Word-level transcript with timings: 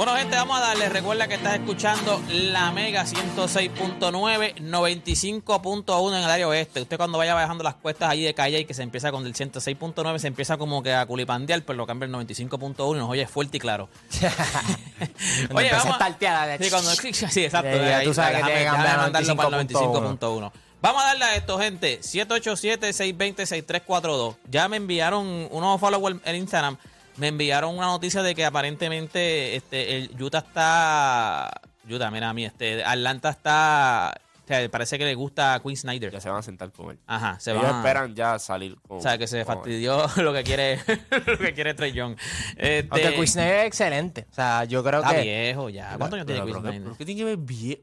Bueno, 0.00 0.16
gente, 0.16 0.34
vamos 0.34 0.56
a 0.56 0.62
darle. 0.62 0.88
Recuerda 0.88 1.28
que 1.28 1.34
estás 1.34 1.56
escuchando 1.56 2.22
la 2.30 2.72
Mega 2.72 3.04
106.9, 3.04 4.54
95.1 4.54 6.16
en 6.16 6.24
el 6.24 6.30
área 6.30 6.48
oeste. 6.48 6.80
Usted 6.80 6.96
cuando 6.96 7.18
vaya 7.18 7.34
bajando 7.34 7.62
las 7.62 7.74
cuestas 7.74 8.08
allí 8.08 8.24
de 8.24 8.32
calle 8.32 8.60
y 8.60 8.64
que 8.64 8.72
se 8.72 8.82
empieza 8.82 9.12
con 9.12 9.26
el 9.26 9.34
106.9, 9.34 10.18
se 10.18 10.28
empieza 10.28 10.56
como 10.56 10.82
que 10.82 10.94
a 10.94 11.04
culipandear, 11.04 11.60
pero 11.66 11.76
lo 11.76 11.86
cambia 11.86 12.06
el 12.06 12.12
95.1 12.14 12.94
y 12.94 12.98
nos 12.98 13.10
oye 13.10 13.26
fuerte 13.26 13.58
y 13.58 13.60
claro. 13.60 13.90
Oye, 15.54 15.70
vamos 15.70 16.00
a 16.00 16.16
Sí, 16.58 16.70
cuando, 16.70 16.92
sí, 16.92 17.08
exacto. 17.44 17.76
Ya, 17.76 17.88
ya 17.90 17.98
ahí, 17.98 18.06
tú 18.06 18.14
sabes 18.14 18.38
que 18.38 18.38
déjame- 18.38 18.46
tiene 18.46 18.58
que 18.58 18.64
déjame 18.64 18.78
cambiar 18.78 18.94
al 18.94 19.00
mandarlo 19.02 19.36
para 19.36 19.60
el 19.60 19.68
95.1. 19.68 20.18
95.1. 20.18 20.52
Vamos 20.80 21.02
a 21.02 21.06
darle 21.08 21.24
a 21.26 21.36
esto, 21.36 21.58
gente. 21.58 22.00
787-620-6342. 22.00 24.36
Ya 24.50 24.66
me 24.66 24.78
enviaron 24.78 25.46
unos 25.50 25.78
followers 25.78 26.16
en 26.24 26.36
Instagram. 26.36 26.78
Me 27.16 27.28
enviaron 27.28 27.76
una 27.76 27.86
noticia 27.86 28.22
de 28.22 28.34
que 28.34 28.44
aparentemente 28.44 29.56
este, 29.56 29.96
el 29.96 30.22
Utah 30.22 30.38
está. 30.38 31.50
Utah, 31.88 32.10
mira 32.10 32.30
a 32.30 32.34
mí, 32.34 32.44
este, 32.44 32.84
Atlanta 32.84 33.30
está. 33.30 34.20
O 34.50 34.52
sea, 34.52 34.68
parece 34.68 34.98
que 34.98 35.04
le 35.04 35.14
gusta 35.14 35.54
a 35.54 35.60
Quinn 35.60 35.76
Snyder. 35.76 36.10
Ya 36.10 36.20
se 36.20 36.28
van 36.28 36.38
a 36.38 36.42
sentar 36.42 36.72
con 36.72 36.90
él. 36.90 36.98
Ajá, 37.06 37.38
se 37.38 37.52
Ellos 37.52 37.64
va. 37.64 37.78
esperan 37.78 38.14
ya 38.16 38.38
salir 38.38 38.76
con. 38.80 38.98
O 38.98 39.00
sea, 39.00 39.16
que 39.16 39.26
se 39.28 39.40
él. 39.40 39.44
fastidió 39.46 40.04
lo 40.16 40.32
que 40.32 40.42
quiere, 40.42 40.80
lo 41.26 41.38
que 41.38 41.54
quiere 41.54 41.74
Trey 41.74 41.92
Young. 41.92 42.16
Este, 42.56 42.88
Aunque 42.90 43.14
Quinn 43.14 43.26
Snyder 43.28 43.54
es 43.60 43.66
excelente. 43.66 44.26
O 44.30 44.34
sea, 44.34 44.64
yo 44.64 44.82
creo 44.82 45.00
está 45.02 45.14
que. 45.14 45.22
viejo 45.22 45.68
ya. 45.68 45.96
¿Cuántos 45.96 46.14
años 46.14 46.26
tiene 46.26 46.42
pero, 46.42 46.60
Snyder? 46.60 46.82
pero 46.82 46.96
¿qué 46.96 47.04
tiene 47.04 47.18
que 47.20 47.24
ver 47.24 47.36
bien? 47.36 47.78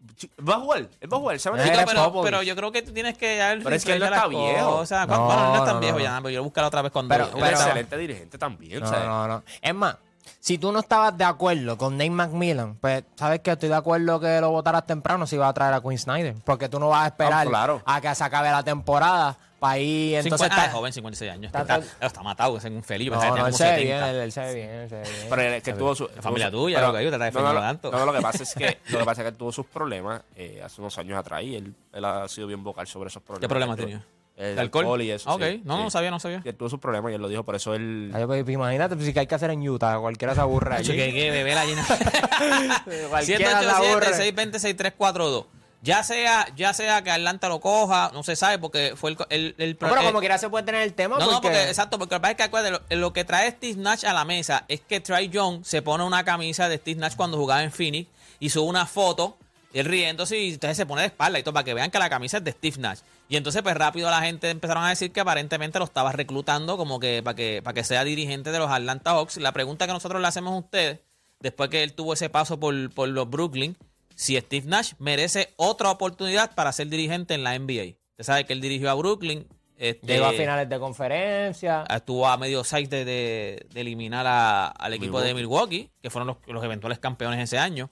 Va 0.48 0.56
a 0.56 0.60
jugar, 0.60 0.90
él 1.00 1.14
va 1.14 1.18
a 1.18 1.20
jugar, 1.20 1.40
se 1.40 1.50
va 1.50 1.56
a 1.56 2.24
pero, 2.24 2.44
yo 2.44 2.56
creo 2.56 2.72
que 2.72 2.82
tú 2.82 2.92
tienes 2.92 3.18
que 3.18 3.38
dar 3.38 3.60
Pero 3.64 3.76
es 3.76 3.86
que 3.86 3.94
él 3.94 4.00
no 4.00 4.06
está 4.06 4.28
viejo. 4.28 4.78
cosas. 4.78 5.08
No, 5.08 5.26
bueno, 5.26 5.48
no 5.48 5.56
es 5.56 5.66
tan 5.66 5.74
no, 5.76 5.80
viejo 5.80 5.98
no. 5.98 6.04
ya, 6.04 6.18
pero 6.18 6.30
yo 6.30 6.38
lo 6.40 6.44
buscar 6.44 6.64
otra 6.66 6.82
vez 6.82 6.92
cuando. 6.92 7.14
Pero- 7.16 7.30
Un 7.36 7.46
excelente 7.46 7.98
dirigente 7.98 8.38
también, 8.38 8.80
No, 8.82 8.92
no, 8.92 9.28
no. 9.28 9.44
Es 9.62 9.74
más, 9.74 9.98
si 10.40 10.58
tú 10.58 10.72
no 10.72 10.80
estabas 10.80 11.18
de 11.18 11.24
acuerdo 11.24 11.78
con 11.78 11.98
Nate 11.98 12.10
McMillan, 12.10 12.76
pues 12.76 13.04
sabes 13.16 13.40
que 13.42 13.52
estoy 13.52 13.70
de 13.70 13.76
acuerdo 13.76 14.20
que 14.20 14.40
lo 14.42 14.52
votaras 14.52 14.86
temprano 14.86 15.26
si 15.28 15.38
va 15.38 15.48
a 15.50 15.54
traer 15.54 15.74
a 15.74 15.82
Quinn 15.82 15.98
Snyder. 15.98 16.36
Porque 16.46 16.70
tú 16.70 16.80
no 16.80 16.90
vas 16.90 17.04
a 17.06 17.08
esperar 17.08 17.46
Ah, 17.48 17.50
claro. 17.50 17.82
a 17.86 18.02
que 18.02 18.14
se 18.16 18.24
acabe 18.24 18.50
la 18.50 18.64
temporada 18.64 19.38
para 19.60 19.80
ir. 19.80 20.18
Entonces, 20.18 20.40
50, 20.40 20.46
ah, 20.56 20.58
está- 20.58 20.66
es 20.68 20.74
joven, 20.74 20.94
56 20.94 21.32
años. 21.32 21.46
está- 21.48 21.62
Está, 21.62 21.78
está, 21.78 22.06
está 22.06 22.22
matado, 22.24 22.58
es 22.58 22.64
un 22.66 22.84
feliz. 22.84 23.10
No, 23.12 23.36
no, 23.36 23.48
él 23.48 23.54
se 23.54 23.64
ve 23.64 23.70
70. 23.70 23.82
bien, 23.82 24.04
él, 24.16 24.22
él 24.22 24.32
se 24.32 24.40
ve 24.42 24.54
bien, 24.54 24.70
él 24.70 24.90
se 24.90 24.96
ve 24.98 25.02
bien. 25.02 25.26
Pero 25.30 25.42
él 25.42 25.54
es 25.54 25.64
que 25.64 25.74
tuvo 25.74 25.96
su. 25.96 26.08
La 26.16 26.22
familia 26.22 26.48
su- 26.52 26.58
tuya, 26.58 26.78
pero- 26.78 26.92
lo 26.92 26.98
que 26.98 27.04
yo 27.04 27.10
te 27.10 27.16
está 27.16 27.26
no, 27.26 27.26
defendiendo 27.26 27.62
tanto. 27.62 27.92
No, 27.92 28.06
lo 28.06 28.14
que 28.14 28.22
pasa 28.22 28.44
es 28.44 28.54
que 28.54 28.78
lo 28.90 29.00
que 29.00 29.06
pasa 29.06 29.22
es 29.22 29.26
que 29.26 29.30
él 29.30 29.36
tuvo 29.38 29.52
sus 29.52 29.66
problemas 29.66 30.22
eh, 30.36 30.62
hace 30.64 30.80
unos 30.80 30.96
años 31.00 31.18
atrás 31.18 31.42
y 31.44 31.56
él, 31.56 31.74
él 31.92 32.06
ha 32.06 32.28
sido 32.28 32.46
bien 32.48 32.64
vocal 32.64 32.86
sobre 32.86 33.08
esos 33.10 33.24
problemas. 33.24 33.50
¿Qué 33.50 33.56
Él 33.64 33.68
tuvo- 33.68 33.76
tenía? 33.76 34.06
El 34.38 34.56
¿De 34.56 34.62
alcohol? 34.62 35.02
y 35.02 35.10
eso. 35.10 35.30
Ah, 35.30 35.36
ok, 35.36 35.42
sí, 35.42 35.62
no, 35.66 35.78
sí. 35.78 35.84
no 35.84 35.90
sabía, 35.90 36.12
no 36.12 36.20
sabía. 36.20 36.42
Que 36.42 36.54
tuvo 36.54 36.70
sus 36.70 36.80
problemas 36.80 37.12
y 37.12 37.16
él 37.16 37.22
lo 37.22 37.28
dijo, 37.28 37.44
por 37.44 37.56
eso 37.56 37.74
él. 37.74 38.12
Ay, 38.14 38.26
pues, 38.28 38.48
imagínate, 38.48 38.96
pues, 38.96 39.08
si 39.08 39.14
que 39.14 39.22
hay 39.22 39.28
que 39.28 39.34
hacer 39.36 39.50
en 39.50 39.68
Utah, 39.68 39.98
cualquiera 39.98 40.36
se 40.36 40.42
aburre 40.42 40.76
allí. 40.76 40.96
que, 40.96 41.12
que 41.12 41.32
beber 41.32 41.56
la 41.56 41.66
llena. 41.66 41.86
Cualquiera 43.10 43.62
se 43.62 43.70
aburre. 43.70 44.08
787-620-6342. 44.36 45.46
Ya 45.84 46.04
sea, 46.04 46.48
ya 46.56 46.74
sea 46.74 47.04
que 47.04 47.12
Atlanta 47.12 47.50
lo 47.50 47.60
coja, 47.60 48.10
no 48.14 48.24
se 48.24 48.36
sabe 48.36 48.58
porque 48.58 48.94
fue 48.96 49.12
el, 49.12 49.18
el, 49.30 49.56
el- 49.60 49.78
No, 49.80 49.90
pero 49.90 50.04
como 50.04 50.20
quiera 50.20 50.38
se 50.40 50.50
puede 50.50 50.66
tener 50.66 50.82
el 50.82 50.94
tema. 50.94 51.18
No, 51.20 51.26
no, 51.26 51.32
porque... 51.34 51.50
porque, 51.50 51.64
exacto, 51.70 52.00
porque 52.00 52.16
lo 52.16 52.20
que 52.20 52.22
pasa 52.22 52.32
es 52.32 52.38
que 52.38 52.44
acuérdate, 52.44 52.84
lo, 52.96 53.00
lo 53.02 53.14
que 53.14 53.24
trae 53.24 53.52
Steve 53.52 53.80
Nash 53.80 54.04
a 54.06 54.12
la 54.14 54.26
mesa 54.26 54.66
es 54.68 54.82
que 54.82 55.00
Trey 55.00 55.30
Young 55.30 55.64
se 55.64 55.84
pone 55.84 56.04
una 56.04 56.24
camisa 56.26 56.68
de 56.68 56.78
Steve 56.78 57.00
Nash 57.00 57.16
cuando 57.16 57.38
jugaba 57.38 57.64
en 57.64 57.72
Phoenix 57.72 58.10
y 58.40 58.50
sube 58.50 58.68
una 58.68 58.88
foto, 58.88 59.38
él 59.72 59.86
riéndose 59.86 60.38
y 60.40 60.54
entonces 60.54 60.78
se 60.78 60.86
pone 60.88 61.02
de 61.02 61.08
espalda 61.08 61.38
y 61.38 61.44
todo 61.44 61.54
para 61.54 61.64
que 61.64 61.76
vean 61.76 61.92
que 61.92 62.00
la 62.00 62.10
camisa 62.10 62.38
es 62.38 62.44
de 62.44 62.52
Steve 62.54 62.78
Nash. 62.80 63.00
Y 63.30 63.36
entonces 63.36 63.62
pues 63.62 63.76
rápido 63.76 64.10
la 64.10 64.22
gente 64.22 64.50
empezaron 64.50 64.84
a 64.84 64.90
decir 64.90 65.12
que 65.12 65.20
aparentemente 65.20 65.80
lo 65.80 65.86
estaba 65.86 66.12
reclutando 66.14 66.78
como 66.78 67.00
que 67.00 67.22
para 67.24 67.36
que, 67.36 67.62
para 67.64 67.74
que 67.74 67.84
sea 67.84 68.04
dirigente 68.04 68.52
de 68.52 68.60
los 68.60 68.72
Atlanta 68.72 69.12
Hawks. 69.12 69.38
La 69.38 69.52
pregunta 69.52 69.86
que 69.86 69.94
nosotros 69.94 70.22
le 70.22 70.28
hacemos 70.28 70.54
a 70.54 70.58
ustedes, 70.58 71.00
después 71.42 71.70
que 71.70 71.84
él 71.84 71.94
tuvo 71.94 72.14
ese 72.14 72.30
paso 72.30 72.60
por, 72.60 72.90
por 72.94 73.10
los 73.10 73.30
Brooklyn, 73.30 73.76
si 74.16 74.38
Steve 74.40 74.66
Nash 74.68 74.94
merece 75.00 75.54
otra 75.58 75.92
oportunidad 75.92 76.56
para 76.56 76.72
ser 76.72 76.88
dirigente 76.88 77.34
en 77.34 77.44
la 77.44 77.58
NBA. 77.60 77.96
Usted 78.12 78.24
sabe 78.24 78.46
que 78.46 78.54
él 78.54 78.62
dirigió 78.62 78.90
a 78.90 78.94
Brooklyn. 78.96 79.46
Este, 79.78 80.08
Llegó 80.08 80.26
a 80.26 80.32
finales 80.34 80.68
de 80.70 80.80
conferencia. 80.80 81.84
estuvo 81.94 82.28
a 82.28 82.36
medio 82.38 82.64
size 82.64 82.88
de, 82.88 83.06
de- 83.06 83.68
de 83.72 83.82
eliminar 83.82 84.26
a- 84.26 84.68
al 84.70 84.94
equipo 84.94 85.22
de 85.22 85.34
Milwaukee, 85.36 85.92
que 86.02 86.10
fueron 86.10 86.28
los, 86.28 86.38
los 86.48 86.64
eventuales 86.64 86.98
campeones 86.98 87.40
ese 87.42 87.60
año. 87.60 87.90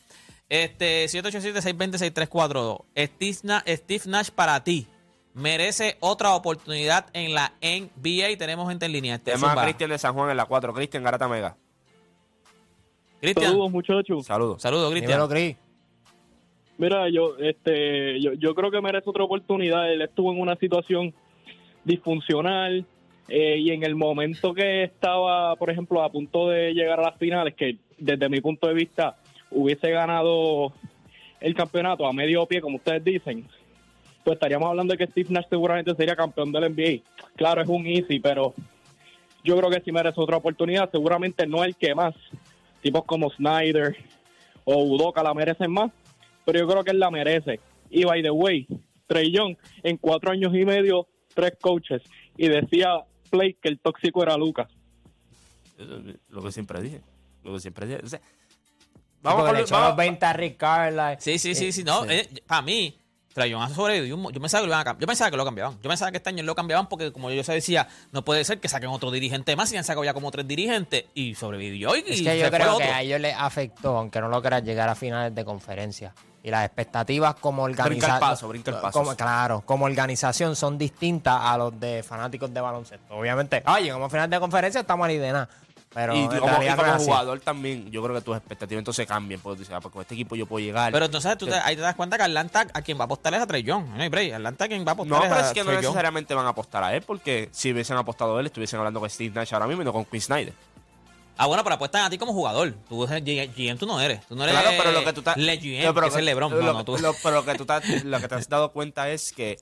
Este, 0.49 1.05
787-620-6342. 1.09 2.85
Steve, 2.97 3.37
Na- 3.43 3.63
Steve 3.67 4.03
Nash 4.07 4.29
para 4.29 4.63
ti. 4.63 4.87
Merece 5.35 5.97
otra 5.99 6.33
oportunidad 6.33 7.07
en 7.11 7.33
la 7.33 7.51
NBA. 7.61 8.37
Tenemos 8.37 8.69
gente 8.69 8.85
en 8.85 8.91
línea. 8.93 9.15
Este, 9.15 9.31
Tenemos 9.31 9.49
a 9.49 9.51
zumba. 9.51 9.63
Cristian 9.63 9.89
de 9.89 9.97
San 9.97 10.13
Juan 10.13 10.31
en 10.31 10.37
la 10.37 10.45
4. 10.45 10.73
Cristian 10.73 11.03
Garata 11.03 11.27
Mega. 11.27 11.57
Cristian. 13.19 13.51
Saludos, 13.51 13.71
muchachos. 13.71 14.25
Saludos. 14.25 14.61
Saludos, 14.61 14.91
Cristian. 14.91 15.57
Mira, 16.77 17.09
yo, 17.09 17.37
este, 17.37 18.21
yo, 18.21 18.33
yo 18.33 18.55
creo 18.55 18.71
que 18.71 18.79
merece 18.79 19.09
otra 19.09 19.25
oportunidad. 19.25 19.91
Él 19.91 20.01
estuvo 20.01 20.31
en 20.31 20.39
una 20.39 20.55
situación 20.55 21.13
disfuncional 21.83 22.85
eh, 23.27 23.57
y 23.59 23.71
en 23.71 23.83
el 23.83 23.95
momento 23.95 24.53
que 24.53 24.83
estaba, 24.83 25.55
por 25.57 25.69
ejemplo, 25.69 26.01
a 26.01 26.09
punto 26.09 26.47
de 26.47 26.73
llegar 26.73 26.99
a 27.01 27.03
las 27.03 27.17
finales, 27.17 27.55
que 27.55 27.77
desde 27.97 28.29
mi 28.29 28.39
punto 28.39 28.67
de 28.67 28.73
vista 28.73 29.17
hubiese 29.51 29.89
ganado 29.91 30.71
el 31.41 31.53
campeonato 31.55 32.05
a 32.05 32.13
medio 32.13 32.45
pie, 32.45 32.61
como 32.61 32.77
ustedes 32.77 33.03
dicen, 33.03 33.47
pues 34.25 34.35
estaríamos 34.35 34.67
hablando 34.67 34.93
de 34.93 34.97
que 34.97 35.11
Steve 35.11 35.29
Nash 35.29 35.45
seguramente 35.49 35.95
sería 35.95 36.15
campeón 36.15 36.51
del 36.51 36.73
NBA. 36.73 37.03
Claro, 37.35 37.61
es 37.61 37.69
un 37.69 37.85
easy, 37.85 38.19
pero 38.19 38.53
yo 39.43 39.55
creo 39.55 39.69
que 39.69 39.79
sí 39.81 39.91
merece 39.91 40.19
otra 40.19 40.37
oportunidad. 40.37 40.89
Seguramente 40.91 41.45
no 41.47 41.63
el 41.63 41.75
que 41.75 41.93
más. 41.95 42.13
Tipos 42.81 43.05
como 43.05 43.29
Snyder 43.29 43.95
o 44.63 44.83
Udoka 44.83 45.21
la 45.23 45.33
merecen 45.33 45.71
más, 45.71 45.91
pero 46.43 46.59
yo 46.59 46.67
creo 46.67 46.83
que 46.83 46.91
él 46.91 46.99
la 46.99 47.11
merece. 47.11 47.59
Y 47.89 48.03
by 48.03 48.21
the 48.23 48.31
way, 48.31 48.67
Trey 49.07 49.31
Young 49.31 49.55
en 49.83 49.97
cuatro 49.97 50.31
años 50.31 50.53
y 50.55 50.65
medio, 50.65 51.07
tres 51.33 51.53
coaches, 51.61 52.01
y 52.35 52.47
decía 52.47 52.89
Play 53.29 53.53
que 53.61 53.69
el 53.69 53.79
tóxico 53.79 54.23
era 54.23 54.35
Lucas. 54.37 54.67
Eso 55.77 55.97
es 55.97 56.15
Lo 56.29 56.41
que 56.41 56.51
siempre 56.51 56.81
dije. 56.81 57.01
Lo 57.43 57.53
que 57.53 57.59
siempre 57.59 57.85
dije. 57.87 57.99
O 58.03 58.07
sea, 58.07 58.19
Vamos 59.21 59.43
vamos- 59.43 59.71
los 59.71 59.95
20 59.95 60.25
a 60.25 60.33
Rick 60.33 60.57
Carlisle. 60.57 61.17
Sí, 61.19 61.39
sí, 61.39 61.55
sí, 61.55 61.71
sí. 61.71 61.83
No, 61.83 62.05
eh, 62.05 62.27
para 62.45 62.61
mí, 62.61 62.95
Ha 63.37 63.69
sobrevivido. 63.69 64.31
Yo 64.31 64.39
pensaba 64.39 64.61
que 64.61 64.67
lo 64.67 64.73
iban 64.73 64.87
a 64.87 64.91
cam- 64.91 64.97
Yo 64.99 65.07
pensaba 65.07 65.29
que 65.29 65.35
lo 65.37 65.43
cambiaban. 65.43 65.73
Yo 65.81 65.89
pensaba 65.89 66.09
que 66.11 66.17
este 66.17 66.29
año 66.29 66.41
lo 66.43 66.55
cambiaban 66.55 66.87
porque, 66.87 67.11
como 67.11 67.29
yo 67.31 67.43
se 67.43 67.51
decía, 67.53 67.87
no 68.13 68.23
puede 68.23 68.45
ser 68.45 68.59
que 68.61 68.69
saquen 68.69 68.89
otro 68.89 69.11
dirigente 69.11 69.55
más 69.57 69.71
y 69.73 69.77
han 69.77 69.83
sacado 69.83 70.05
ya 70.05 70.13
como 70.13 70.31
tres 70.31 70.47
dirigentes 70.47 71.05
y 71.13 71.35
sobrevivió 71.35 71.95
y, 71.97 71.99
Es 72.07 72.21
que 72.21 72.39
yo 72.39 72.49
creo 72.49 72.77
que 72.77 72.83
a 72.85 73.01
ellos 73.01 73.19
les 73.19 73.35
afectó, 73.37 73.97
aunque 73.97 74.21
no 74.21 74.29
lo 74.29 74.39
quieras 74.41 74.63
llegar 74.63 74.87
a 74.87 74.95
finales 74.95 75.35
de 75.35 75.43
conferencia. 75.43 76.13
Y 76.43 76.51
las 76.51 76.63
expectativas 76.63 77.35
como 77.35 77.63
Brinca 77.63 77.83
organización. 77.83 78.15
el 78.15 78.19
paso, 78.21 78.47
brinca 78.47 78.71
el 78.71 78.77
paso. 78.77 79.15
claro, 79.17 79.61
como 79.65 79.85
organización 79.85 80.55
son 80.55 80.77
distintas 80.77 81.37
a 81.41 81.57
los 81.57 81.77
de 81.79 82.03
fanáticos 82.03 82.53
de 82.53 82.61
baloncesto. 82.61 83.15
Obviamente, 83.15 83.63
oye, 83.65 83.85
llegamos 83.85 84.05
a 84.05 84.09
finales 84.11 84.29
de 84.29 84.39
conferencia, 84.39 84.81
estamos 84.81 85.07
ahí 85.07 85.17
de 85.17 85.31
nada. 85.33 85.49
Pero 85.95 86.13
y 86.13 86.27
como, 86.27 86.35
y 86.35 86.39
realidad 86.49 86.75
no 86.77 86.83
como 86.83 86.99
jugador 87.05 87.39
también, 87.39 87.89
yo 87.89 88.03
creo 88.03 88.13
que 88.15 88.21
tus 88.21 88.35
expectativas 88.35 88.79
entonces 88.81 89.07
cambian. 89.07 89.39
Porque 89.39 89.55
tú 89.55 89.59
dices, 89.61 89.73
ah, 89.75 89.79
pues 89.81 89.91
con 89.93 90.01
este 90.01 90.13
equipo 90.13 90.35
yo 90.35 90.45
puedo 90.45 90.63
llegar. 90.63 90.91
Pero 90.91 91.05
entonces 91.05 91.37
tú 91.37 91.47
te- 91.47 91.53
ahí 91.55 91.75
te 91.77 91.81
das 91.81 91.95
cuenta 91.95 92.17
que 92.17 92.23
Atlanta 92.23 92.67
a 92.73 92.81
quien 92.81 92.97
va 92.99 93.03
a 93.03 93.05
apostar 93.05 93.33
es 93.33 93.41
a 93.41 93.47
Trey 93.47 93.63
Young. 93.63 93.85
No 93.95 94.03
hay 94.03 94.09
break. 94.09 94.33
Atlanta 94.33 94.65
a 94.65 94.67
quien 94.67 94.85
va 94.85 94.89
a 94.91 94.93
apostar 94.93 95.17
no, 95.17 95.23
es 95.23 95.29
pero 95.29 95.41
a 95.41 95.47
es 95.47 95.53
que 95.53 95.63
no 95.63 95.71
necesariamente 95.71 96.33
van 96.35 96.45
a 96.45 96.49
apostar 96.49 96.83
a 96.83 96.93
él, 96.93 97.01
porque 97.01 97.47
si 97.53 97.71
hubiesen 97.71 97.95
apostado 97.97 98.35
a 98.35 98.39
él, 98.41 98.45
estuviesen 98.47 98.77
hablando 98.77 98.99
con 98.99 99.09
Steve 99.09 99.33
Nash 99.33 99.53
ahora 99.53 99.67
mismo 99.67 99.81
y 99.81 99.85
no 99.85 99.93
con 99.93 100.03
Quinn 100.05 100.21
Snyder. 100.21 100.53
Ah, 101.37 101.47
bueno, 101.47 101.63
pero 101.63 101.75
apuestan 101.75 102.03
a 102.03 102.09
ti 102.09 102.17
como 102.17 102.33
jugador. 102.33 102.73
Tú 102.89 103.03
eres 103.05 103.23
G- 103.23 103.51
GM, 103.55 103.77
tú 103.77 103.85
no 103.85 103.99
eres. 103.99 104.25
Tú 104.27 104.35
no 104.35 104.43
eres 104.43 104.55
Claro, 104.57 104.71
pero 104.77 104.91
lo 104.91 105.03
que 105.03 105.13
tú 105.13 105.19
estás. 105.21 105.37
Le 105.37 105.57
GM, 105.57 105.93
pero 105.93 106.01
que 106.01 106.07
es 106.07 106.15
el 106.15 106.25
LeBron. 106.25 106.51
lo- 106.53 106.61
no, 106.61 106.73
no, 106.73 106.85
tú. 106.85 106.97
lo- 106.97 107.13
pero 107.23 107.35
lo 107.37 107.45
que 107.45 107.55
tú 107.55 107.63
estás- 107.63 108.03
lo 108.03 108.19
que 108.19 108.27
te 108.27 108.35
has 108.35 108.47
dado 108.49 108.71
cuenta 108.71 109.09
es 109.09 109.31
que 109.33 109.57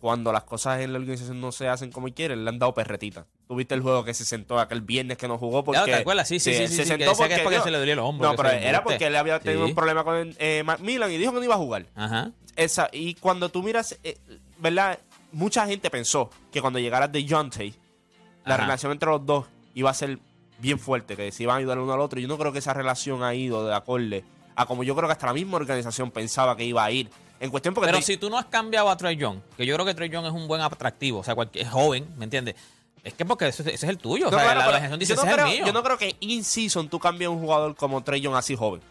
cuando 0.00 0.32
las 0.32 0.44
cosas 0.44 0.80
en 0.80 0.92
la 0.92 0.98
organización 0.98 1.40
no 1.40 1.52
se 1.52 1.68
hacen 1.68 1.90
como 1.92 2.08
quieren, 2.08 2.44
le 2.44 2.48
han 2.50 2.58
dado 2.58 2.74
perretita. 2.74 3.26
Tuviste 3.50 3.74
el 3.74 3.80
juego 3.82 4.04
que 4.04 4.14
se 4.14 4.24
sentó 4.24 4.60
aquel 4.60 4.80
viernes 4.80 5.18
que 5.18 5.26
no 5.26 5.36
jugó 5.36 5.64
porque. 5.64 5.80
Ya, 5.80 5.84
¿te 5.84 5.94
acuerdas? 5.96 6.28
Sí, 6.28 6.38
sí, 6.38 6.54
sí, 6.54 6.68
sí, 6.68 6.84
sí, 6.84 6.92
es 6.92 7.40
porque 7.42 7.60
se 7.60 7.70
le 7.72 7.78
dolía 7.78 7.94
el 7.94 7.98
hombro, 7.98 8.28
No, 8.28 8.36
que 8.36 8.42
pero 8.44 8.48
le 8.50 8.68
era 8.68 8.84
porque 8.84 9.06
él 9.08 9.16
había 9.16 9.40
tenido 9.40 9.64
Sí. 9.64 9.70
un 9.70 9.74
problema 9.74 10.04
con 10.04 10.36
eh, 10.38 10.62
Milan 10.78 11.10
y 11.10 11.18
dijo 11.18 11.32
que 11.32 11.38
no 11.38 11.44
iba 11.44 11.56
a 11.56 11.58
jugar. 11.58 11.86
Ajá. 11.96 12.30
Esa, 12.54 12.88
y 12.92 13.14
cuando 13.14 13.48
tú 13.48 13.64
miras, 13.64 13.98
eh, 14.04 14.18
¿verdad? 14.58 15.00
Mucha 15.32 15.66
gente 15.66 15.90
pensó 15.90 16.30
que 16.52 16.60
cuando 16.60 16.78
llegara 16.78 17.08
de 17.08 17.24
Tay, 17.24 17.74
la 18.44 18.54
Ajá. 18.54 18.62
relación 18.66 18.92
entre 18.92 19.10
los 19.10 19.26
dos 19.26 19.46
iba 19.74 19.90
a 19.90 19.94
ser 19.94 20.20
bien 20.60 20.78
fuerte, 20.78 21.16
que 21.16 21.32
se 21.32 21.42
iban 21.42 21.56
a 21.56 21.58
ayudar 21.58 21.80
uno 21.80 21.92
al 21.92 21.98
otro. 21.98 22.20
Yo 22.20 22.28
no 22.28 22.38
creo 22.38 22.52
que 22.52 22.60
esa 22.60 22.72
relación 22.72 23.24
ha 23.24 23.34
ido 23.34 23.66
de 23.66 23.74
acorde 23.74 24.22
a 24.54 24.64
como 24.64 24.84
yo 24.84 24.94
creo 24.94 25.08
que 25.08 25.12
hasta 25.14 25.26
la 25.26 25.32
misma 25.34 25.56
organización 25.56 26.12
pensaba 26.12 26.56
que 26.56 26.62
iba 26.64 26.84
a 26.84 26.90
ir. 26.92 27.10
En 27.40 27.50
cuestión 27.50 27.74
porque 27.74 27.90
Pero 27.90 28.00
si 28.00 28.16
tú 28.16 28.30
no 28.30 28.38
has 28.38 28.44
cambiado 28.44 28.88
a 28.90 28.96
Trey 28.96 29.16
Young, 29.16 29.40
que 29.56 29.66
yo 29.66 29.74
creo 29.74 29.84
que 29.84 29.94
Trey 29.94 30.08
Young 30.08 30.26
es 30.26 30.32
un 30.32 30.46
buen 30.46 30.60
atractivo, 30.60 31.18
o 31.18 31.24
sea, 31.24 31.34
cualquier, 31.34 31.64
es 31.64 31.70
joven, 31.72 32.06
¿me 32.16 32.22
entiendes? 32.24 32.54
Es 33.02 33.14
que 33.14 33.24
porque 33.24 33.48
ese, 33.48 33.62
ese 33.62 33.72
es 33.74 33.82
el 33.84 33.98
tuyo. 33.98 34.24
No, 34.30 34.36
o 34.36 34.40
sea, 34.40 34.40
claro, 34.42 34.58
la 34.60 34.64
pero 34.66 34.76
organización 34.76 34.98
dice, 35.00 35.14
yo, 35.14 35.16
no 35.16 35.22
ese 35.26 35.32
creo, 35.34 35.46
es 35.46 35.52
el 35.52 35.58
mío. 35.58 35.66
yo 35.66 35.72
no 35.72 35.82
creo 35.82 35.98
que 35.98 36.16
in 36.20 36.44
season 36.44 36.88
tú 36.88 36.98
cambies 36.98 37.30
un 37.30 37.40
jugador 37.40 37.74
como 37.76 38.02
Trey 38.02 38.20
Young 38.20 38.34
así 38.36 38.54
joven. 38.56 38.82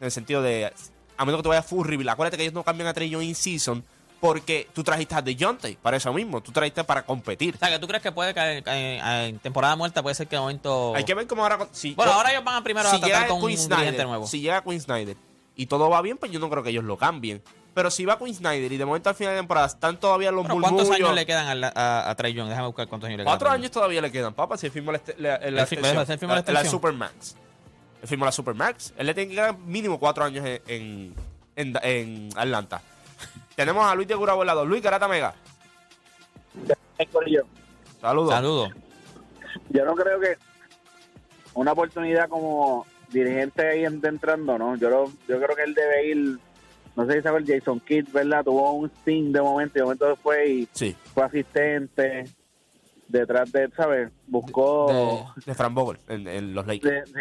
En 0.00 0.04
el 0.04 0.10
sentido 0.12 0.42
de, 0.42 0.72
a 1.16 1.24
menos 1.24 1.38
que 1.38 1.42
tú 1.44 1.48
vayas 1.48 1.66
full 1.66 1.86
reveal. 1.86 2.08
Acuérdate 2.10 2.36
que 2.36 2.42
ellos 2.44 2.54
no 2.54 2.62
cambian 2.62 2.88
a 2.88 2.94
Trey 2.94 3.08
Young 3.08 3.22
in 3.22 3.34
season 3.34 3.82
porque 4.20 4.68
tú 4.74 4.82
trajiste 4.82 5.14
a 5.14 5.22
DeJounte 5.22 5.78
para 5.80 5.96
eso 5.96 6.12
mismo. 6.12 6.40
Tú 6.40 6.50
trajiste 6.52 6.82
para 6.84 7.04
competir. 7.06 7.54
O 7.54 7.58
sea, 7.58 7.70
que 7.70 7.78
tú 7.78 7.86
crees 7.86 8.02
que 8.02 8.12
puede 8.12 8.34
caer, 8.34 8.62
en 8.66 9.38
temporada 9.38 9.76
muerta, 9.76 10.02
puede 10.02 10.14
ser 10.14 10.26
que 10.26 10.36
de 10.36 10.40
momento... 10.40 10.92
Hay 10.96 11.04
que 11.04 11.14
ver 11.14 11.26
cómo 11.26 11.42
ahora... 11.42 11.68
Si, 11.72 11.94
Bueno, 11.94 12.12
yo- 12.12 12.16
ahora 12.18 12.32
ellos 12.32 12.42
van 12.44 12.56
a 12.56 12.64
primero 12.64 12.90
si 12.90 12.96
a 12.96 13.00
tratar 13.00 13.28
con 13.28 13.42
un 13.42 13.46
dirigente 13.48 13.74
Snyder, 13.76 14.06
nuevo. 14.06 14.26
Si 14.26 14.40
llega 14.40 14.62
Quinn 14.62 14.80
Snyder 14.80 15.16
y 15.54 15.66
todo 15.66 15.88
va 15.88 16.02
bien, 16.02 16.18
pues 16.18 16.32
yo 16.32 16.40
no 16.40 16.50
creo 16.50 16.62
que 16.64 16.70
ellos 16.70 16.84
lo 16.84 16.96
cambien. 16.96 17.42
Pero 17.78 17.92
si 17.92 18.04
va 18.04 18.18
Quinn 18.18 18.34
Snyder 18.34 18.72
y 18.72 18.76
de 18.76 18.84
momento 18.84 19.08
al 19.08 19.14
final 19.14 19.34
de 19.34 19.38
temporada 19.38 19.68
están 19.68 20.00
todavía 20.00 20.32
los 20.32 20.42
Pero 20.44 20.60
¿Cuántos 20.60 20.90
años 20.90 21.14
le 21.14 21.24
quedan 21.24 21.62
a, 21.64 21.72
a, 21.76 22.10
a 22.10 22.14
Trey 22.16 22.32
Young? 22.34 22.48
Déjame 22.48 22.66
buscar 22.66 22.88
cuántos 22.88 23.06
años 23.06 23.18
le 23.18 23.22
quedan. 23.22 23.30
Cuatro 23.38 23.50
años 23.50 23.70
todavía 23.70 24.00
le 24.02 24.10
quedan, 24.10 24.34
papá, 24.34 24.56
si 24.58 24.66
él 24.66 24.72
firmó 24.72 24.90
la, 24.90 25.00
la, 25.16 25.38
la 25.38 25.50
la 25.50 26.52
la. 26.52 26.64
Supermax. 26.64 27.36
Él 28.02 28.08
firmó 28.08 28.24
la 28.24 28.32
Supermax. 28.32 28.94
Él 28.96 29.06
le 29.06 29.14
tiene 29.14 29.28
que 29.30 29.36
quedar 29.36 29.56
mínimo 29.58 30.00
cuatro 30.00 30.24
años 30.24 30.44
en, 30.44 30.60
en, 30.66 31.14
en- 31.54 31.76
en 31.84 32.28
Atlanta. 32.36 32.82
Tenemos 33.54 33.84
a 33.88 33.94
Luis 33.94 34.08
de 34.08 34.16
Gurabo 34.16 34.40
al 34.40 34.48
lado. 34.48 34.64
Luis 34.66 34.82
Garata 34.82 35.06
Mega. 35.06 35.34
Saludos. 38.00 38.30
Saludos. 38.34 38.70
yo 39.70 39.84
no 39.84 39.94
creo 39.94 40.18
que 40.18 40.36
una 41.54 41.70
oportunidad 41.72 42.28
como 42.28 42.86
dirigente 43.10 43.68
ahí 43.68 43.84
en- 43.84 44.04
entrando, 44.04 44.58
¿no? 44.58 44.74
Yo, 44.76 44.90
lo- 44.90 45.12
yo 45.28 45.40
creo 45.40 45.54
que 45.54 45.62
él 45.62 45.74
debe 45.74 46.06
ir, 46.08 46.38
no 46.98 47.06
sé 47.06 47.18
si 47.18 47.22
sabe 47.22 47.38
el 47.38 47.46
Jason 47.46 47.80
Kidd, 47.80 48.08
¿verdad? 48.12 48.44
Tuvo 48.44 48.72
un 48.72 48.90
sting 48.90 49.32
de 49.32 49.40
momento 49.40 49.72
y 49.76 49.78
de 49.78 49.84
momento 49.84 50.08
después 50.08 50.48
y 50.48 50.68
Sí, 50.72 50.96
fue 51.14 51.22
asistente 51.24 52.24
detrás 53.06 53.50
de, 53.52 53.70
¿sabes? 53.76 54.10
Buscó... 54.26 55.32
de 55.46 55.54
Fran 55.54 55.74
Vogel 55.74 55.98
en, 56.08 56.26
en 56.28 56.54
los 56.54 56.66
Lakers. 56.66 57.12
de- 57.12 57.20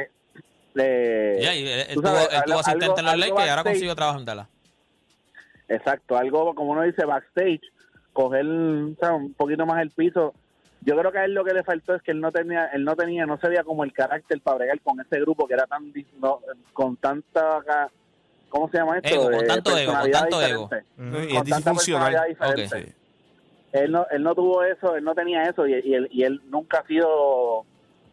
de- 0.73 0.83
de- 0.83 1.41
Ya, 1.41 1.55
y 1.55 1.67
él, 1.67 1.87
tú 1.93 2.01
tuvo, 2.01 2.07
sabes, 2.13 2.23
él 2.23 2.29
tuvo 2.29 2.53
algo- 2.55 2.59
asistente 2.59 2.99
en 2.99 3.05
los 3.05 3.17
Lakers 3.17 3.45
y 3.45 3.49
ahora 3.49 3.63
consiguió 3.63 3.95
trabajo 3.95 4.19
en 4.19 4.25
Dallas. 4.25 4.47
Exacto, 5.69 6.17
algo 6.17 6.55
como 6.55 6.71
uno 6.71 6.83
dice 6.83 7.05
backstage, 7.05 7.61
coger 8.13 8.45
¿sabes? 8.99 9.21
un 9.21 9.33
poquito 9.33 9.65
más 9.65 9.81
el 9.81 9.91
piso. 9.91 10.33
Yo 10.81 10.97
creo 10.97 11.11
que 11.11 11.17
a 11.19 11.25
él 11.25 11.33
lo 11.33 11.43
que 11.43 11.53
le 11.53 11.63
faltó 11.63 11.95
es 11.95 12.01
que 12.01 12.11
él 12.11 12.21
no 12.21 12.31
tenía, 12.31 12.67
él 12.67 12.83
no 12.85 12.95
tenía, 12.95 13.25
no 13.25 13.37
se 13.37 13.49
veía 13.49 13.63
como 13.63 13.83
el 13.83 13.91
carácter 13.91 14.39
para 14.41 14.57
bregar 14.57 14.79
con 14.81 14.99
ese 15.01 15.19
grupo 15.19 15.45
que 15.47 15.53
era 15.55 15.65
tan, 15.67 15.91
no, 16.19 16.39
con 16.73 16.95
tanta, 16.97 17.59
¿cómo 18.49 18.69
se 18.69 18.77
llama 18.77 18.97
esto? 18.97 19.09
Ego, 19.09 19.23
con 19.23 19.31
De 19.39 19.43
tanto 19.47 19.77
ego, 19.77 19.91
con 19.93 20.01
personalidad 20.01 20.19
tanto 20.21 20.41
ego. 20.41 20.61
diferente. 20.63 20.89
Y 20.97 21.11
Con 21.11 21.17
es 21.17 21.49
tanta 21.49 21.71
disfuncional. 21.71 22.37
Sí. 22.69 22.93
Él 23.73 23.91
no, 23.91 24.05
él 24.09 24.23
no 24.23 24.33
tuvo 24.35 24.63
eso, 24.63 24.95
él 24.95 25.03
no 25.03 25.13
tenía 25.13 25.43
eso 25.43 25.67
y, 25.67 25.73
y 25.73 25.93
él, 25.93 26.07
y 26.11 26.23
él 26.23 26.41
nunca 26.49 26.79
ha 26.79 26.87
sido 26.87 27.65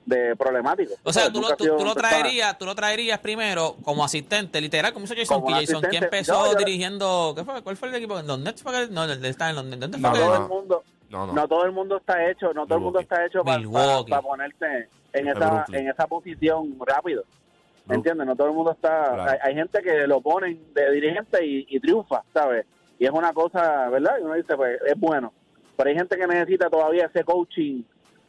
de 0.04 0.36
problemático. 0.36 0.92
O 1.04 1.12
sea, 1.12 1.32
tú 1.32 1.40
lo, 1.40 1.56
tú, 1.56 1.64
lo 1.84 1.94
traerías, 1.94 2.58
tú 2.58 2.66
lo 2.66 2.74
traerías 2.74 3.18
primero 3.20 3.76
como 3.82 4.04
asistente, 4.04 4.60
literal, 4.60 4.92
como 4.92 5.06
hizo 5.06 5.14
Jason 5.16 5.42
Key. 5.46 5.54
Jason 5.64 5.82
Key 5.82 5.96
empezó 5.98 6.32
No, 6.44 6.52
yo- 6.52 6.58
dirigiendo, 6.58 7.32
¿qué 7.36 7.44
fue? 7.44 7.62
¿cuál 7.62 7.76
fue 7.76 7.88
el 7.88 7.94
equipo? 7.94 8.20
¿Los 8.20 8.38
Nets? 8.40 8.62
fue 8.62 8.88
No, 8.88 9.04
él 9.04 9.24
está 9.24 9.48
en 9.50 9.56
los 9.56 9.64
Nets. 9.64 9.80
¿Dónde 9.80 9.98
No, 9.98 10.10
fue 10.10 10.18
que- 10.18 10.24
todo 10.24 10.36
no. 10.38 10.42
el 10.44 10.48
mundo, 10.50 10.82
No, 11.08 11.26
no. 11.28 11.32
no 11.32 11.48
todo 11.48 11.64
el 11.64 11.72
mundo 11.72 11.96
está 11.96 12.28
hecho, 12.30 12.52
no 12.52 12.66
todo 12.66 12.78
el 12.78 12.84
mundo 12.84 12.98
está 13.00 13.24
hecho 13.24 13.42
para, 13.44 13.58
Milwaukee. 13.58 14.12
ponerse 14.22 14.88
en 15.14 15.24
De 15.26 15.30
esa, 15.30 15.64
en 15.72 15.88
esa 15.88 16.06
posición 16.06 16.76
rápido. 16.84 17.22
Brook- 17.86 17.96
¿Entiendes? 17.96 18.26
No 18.26 18.36
todo 18.36 18.48
el 18.48 18.54
mundo 18.54 18.72
está... 18.72 19.14
Claro. 19.14 19.30
Hay, 19.30 19.38
hay 19.42 19.54
gente 19.54 19.82
que 19.82 20.06
lo 20.06 20.20
ponen 20.20 20.72
de 20.74 20.90
dirigente 20.92 21.44
y, 21.44 21.66
y 21.68 21.80
triunfa, 21.80 22.22
¿sabes? 22.32 22.66
Y 22.98 23.04
es 23.04 23.10
una 23.10 23.32
cosa, 23.32 23.88
¿verdad? 23.90 24.16
Y 24.20 24.22
uno 24.24 24.34
dice, 24.34 24.56
pues 24.56 24.78
es 24.86 24.98
bueno. 24.98 25.32
Pero 25.76 25.90
hay 25.90 25.96
gente 25.96 26.16
que 26.16 26.26
necesita 26.26 26.70
todavía 26.70 27.06
ese 27.06 27.24
coaching 27.24 27.82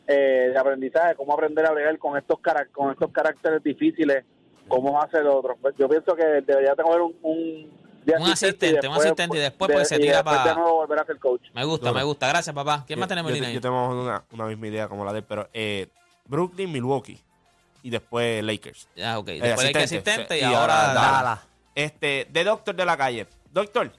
eh, 0.07 0.49
de 0.51 0.57
aprendizaje, 0.57 1.15
cómo 1.15 1.33
aprender 1.33 1.65
a 1.65 1.71
bregar 1.71 1.97
con 1.99 2.17
estos, 2.17 2.39
carac- 2.39 2.71
con 2.71 2.91
estos 2.91 3.11
caracteres 3.11 3.63
difíciles, 3.63 4.25
cómo 4.67 5.01
hacer 5.01 5.25
otro. 5.27 5.55
Pues 5.61 5.75
yo 5.77 5.87
pienso 5.87 6.15
que 6.15 6.25
debería 6.25 6.75
tener 6.75 6.99
un... 7.01 7.15
un 7.21 8.21
asistente, 8.31 8.87
un 8.87 8.93
asistente, 8.95 9.37
y 9.37 9.41
después, 9.41 9.71
pues, 9.71 9.87
se 9.87 9.95
y 9.95 9.99
tira 9.99 10.17
después 10.17 10.37
pa- 10.37 10.49
de 10.49 10.55
nuevo 10.55 10.75
volver 10.77 10.99
a 10.99 11.05
ser 11.05 11.17
coach. 11.19 11.41
Me 11.53 11.63
gusta, 11.65 11.87
Duro. 11.89 11.99
me 11.99 12.03
gusta. 12.05 12.27
Gracias, 12.27 12.53
papá. 12.55 12.83
¿Quién 12.85 12.99
más 12.99 13.07
tenemos 13.07 13.31
en 13.31 13.37
yo, 13.37 13.41
línea 13.41 13.51
yo 13.53 13.57
ahí? 13.57 13.61
tengo 13.61 14.01
una, 14.03 14.23
una 14.31 14.45
misma 14.45 14.67
idea 14.67 14.87
como 14.87 15.05
la 15.05 15.13
de 15.13 15.19
él, 15.19 15.25
pero 15.27 15.47
eh, 15.53 15.87
Brooklyn, 16.27 16.71
Milwaukee 16.71 17.19
y 17.85 17.91
después 17.91 18.43
Lakers. 18.43 18.87
Ya, 18.95 19.19
ok. 19.19 19.27
Después 19.27 19.67
hay 19.67 19.73
que 19.73 19.79
asistente, 19.79 20.11
asistente 20.11 20.39
y, 20.39 20.43
ahora... 20.43 20.93
Dallas. 20.93 21.39
Este, 21.75 22.27
de 22.31 22.43
Doctor 22.43 22.73
de 22.73 22.83
la 22.83 22.97
calle. 22.97 23.27
Doctor, 23.51 23.91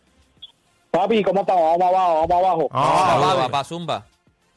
Papi, 0.90 1.22
¿cómo 1.22 1.42
estamos? 1.42 1.78
Vamos 1.78 1.94
abajo, 1.94 2.26
vamos 2.26 2.44
abajo. 2.44 2.68
Ah, 2.72 3.18
papi. 3.20 3.42
papá 3.42 3.64
Zumba. 3.64 4.06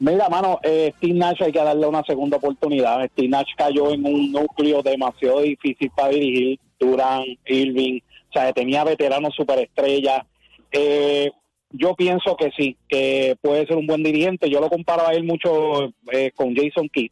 Mira, 0.00 0.28
mano, 0.28 0.58
eh, 0.62 0.92
Steve 0.96 1.12
Nash 1.12 1.42
hay 1.42 1.52
que 1.52 1.62
darle 1.62 1.86
una 1.86 2.02
segunda 2.02 2.38
oportunidad. 2.38 3.06
Steve 3.12 3.28
Nash 3.28 3.50
cayó 3.56 3.92
en 3.92 4.04
un 4.04 4.32
núcleo 4.32 4.82
demasiado 4.82 5.42
difícil 5.42 5.90
para 5.94 6.08
dirigir. 6.08 6.58
Durán, 6.80 7.24
Irving, 7.44 8.00
o 8.30 8.32
sea, 8.32 8.52
tenía 8.52 8.82
veteranos 8.82 9.34
superestrellas. 9.34 10.24
Eh, 10.72 11.30
yo 11.72 11.94
pienso 11.94 12.36
que 12.36 12.50
sí, 12.56 12.76
que 12.88 13.36
puede 13.40 13.66
ser 13.66 13.76
un 13.76 13.86
buen 13.86 14.02
dirigente. 14.02 14.50
Yo 14.50 14.60
lo 14.60 14.68
comparo 14.68 15.06
a 15.06 15.12
él 15.12 15.24
mucho 15.24 15.92
eh, 16.12 16.30
con 16.34 16.54
Jason 16.54 16.88
Kidd. 16.88 17.10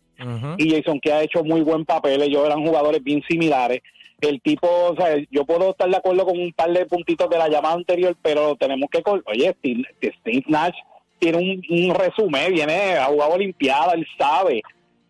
Y 0.58 0.70
Jason 0.70 0.99
que 1.00 1.12
ha 1.12 1.22
hecho 1.22 1.44
muy 1.44 1.60
buen 1.60 1.84
papel, 1.84 2.22
ellos 2.22 2.44
eran 2.44 2.64
jugadores 2.64 3.02
bien 3.02 3.22
similares. 3.28 3.82
El 4.20 4.40
tipo, 4.40 4.66
o 4.69 4.96
sea, 4.96 5.16
yo 5.31 5.44
puedo 5.44 5.70
estar 5.70 5.88
de 5.88 5.96
acuerdo 5.96 6.26
con 6.26 6.40
un 6.40 6.52
par 6.52 6.72
de 6.72 6.87
puntitos 6.87 7.31
de 7.31 7.38
la 7.38 7.49
llamada 7.49 7.76
anterior, 7.76 8.16
pero 8.20 8.56
tenemos 8.56 8.90
que, 8.90 9.00
oye, 9.05 9.55
Steve, 9.58 9.84
Steve 10.02 10.44
Nash 10.49 10.75
tiene 11.20 11.38
un, 11.38 11.62
un 11.70 11.94
resumen, 11.94 12.52
viene 12.52 12.94
a 12.94 13.04
jugar 13.04 13.31
Olimpiada, 13.31 13.93
él 13.93 14.04
sabe, 14.19 14.62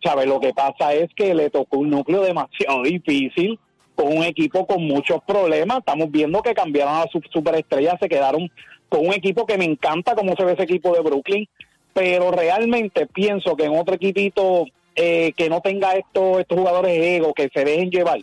sabe, 0.03 0.27
lo 0.27 0.39
que 0.39 0.53
pasa 0.53 0.93
es 0.93 1.09
que 1.15 1.33
le 1.33 1.49
tocó 1.49 1.79
un 1.79 1.89
núcleo 1.89 2.21
demasiado 2.21 2.83
difícil 2.83 3.59
con 3.95 4.15
un 4.15 4.23
equipo 4.23 4.65
con 4.65 4.83
muchos 4.83 5.21
problemas, 5.25 5.79
estamos 5.79 6.09
viendo 6.11 6.41
que 6.41 6.53
cambiaron 6.53 6.95
a 6.95 7.07
sus 7.11 7.21
superestrellas, 7.31 7.95
se 7.99 8.07
quedaron 8.07 8.49
con 8.89 9.05
un 9.07 9.13
equipo 9.13 9.45
que 9.45 9.57
me 9.57 9.65
encanta 9.65 10.15
como 10.15 10.35
se 10.35 10.43
ve 10.43 10.53
ese 10.53 10.63
equipo 10.63 10.93
de 10.93 11.01
Brooklyn, 11.01 11.47
pero 11.93 12.31
realmente 12.31 13.05
pienso 13.07 13.55
que 13.55 13.65
en 13.65 13.77
otro 13.77 13.95
equipito 13.95 14.65
eh, 14.95 15.31
que 15.37 15.49
no 15.49 15.61
tenga 15.61 15.93
estos 15.93 16.39
estos 16.39 16.57
jugadores 16.57 16.91
ego, 17.01 17.33
que 17.33 17.49
se 17.53 17.63
dejen 17.63 17.89
llevar, 17.89 18.19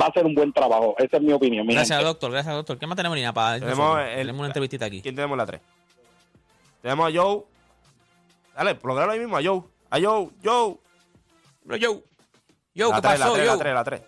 va 0.00 0.06
a 0.06 0.12
ser 0.12 0.24
un 0.24 0.34
buen 0.34 0.52
trabajo. 0.52 0.94
Esa 0.98 1.16
es 1.18 1.22
mi 1.22 1.32
opinión. 1.32 1.66
mi 1.66 1.74
Gracias, 1.74 1.98
gente. 1.98 2.08
doctor. 2.08 2.30
Gracias, 2.30 2.54
doctor. 2.54 2.78
¿Qué 2.78 2.86
más 2.86 2.96
tenemos 2.96 3.14
en 3.16 3.20
línea? 3.20 3.32
Para 3.32 3.58
Tenemos 3.60 3.98
el- 4.00 4.16
tenemos 4.16 4.38
una 4.38 4.46
entrevistita 4.48 4.86
aquí. 4.86 5.02
¿quién 5.02 5.14
tenemos 5.14 5.36
la 5.36 5.46
3? 5.46 5.60
Tenemos 6.82 7.08
a 7.08 7.16
Joe. 7.22 7.42
Dale, 8.56 8.74
programa 8.76 9.12
ahí 9.12 9.18
mismo 9.18 9.36
a 9.36 9.42
Joe. 9.42 9.62
A 9.90 10.00
Joe, 10.00 10.28
Joe. 10.44 10.76
Pero 11.66 11.78
Joe. 11.86 12.02
Joe, 12.76 12.90
la 12.90 12.96
¿qué 12.96 13.08
3, 13.08 13.18
la 13.20 13.24
pasó, 13.26 13.34
3, 13.34 13.46
la 13.46 13.52
Joe? 13.52 13.58
3, 13.60 13.74
la 13.74 13.84
3. 13.84 14.02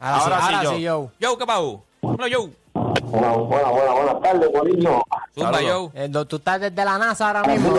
Ahora, 0.00 0.16
Ahora 0.24 0.36
sí, 0.40 0.46
sí, 0.48 0.54
ahora 0.54 0.62
yo. 0.64 0.74
sí, 0.76 0.82
yo. 0.82 1.10
Joe, 1.20 1.38
¿qué 1.38 1.46
pasó? 1.46 1.84
Hola, 2.00 2.26
Joe. 2.32 2.50
Buenas, 2.74 3.36
buenas, 3.36 3.70
buenas, 3.70 3.94
buenas 3.94 4.20
tardes, 4.22 4.48
Corillo. 4.56 5.02
Zumba, 5.34 5.52
Saludos. 5.54 5.90
Joe. 5.94 6.04
Eh, 6.04 6.08
¿Tú 6.28 6.36
estás 6.36 6.60
desde 6.60 6.84
la 6.84 6.98
NASA 6.98 7.26
ahora 7.28 7.42
mismo? 7.44 7.70
Me 7.72 7.78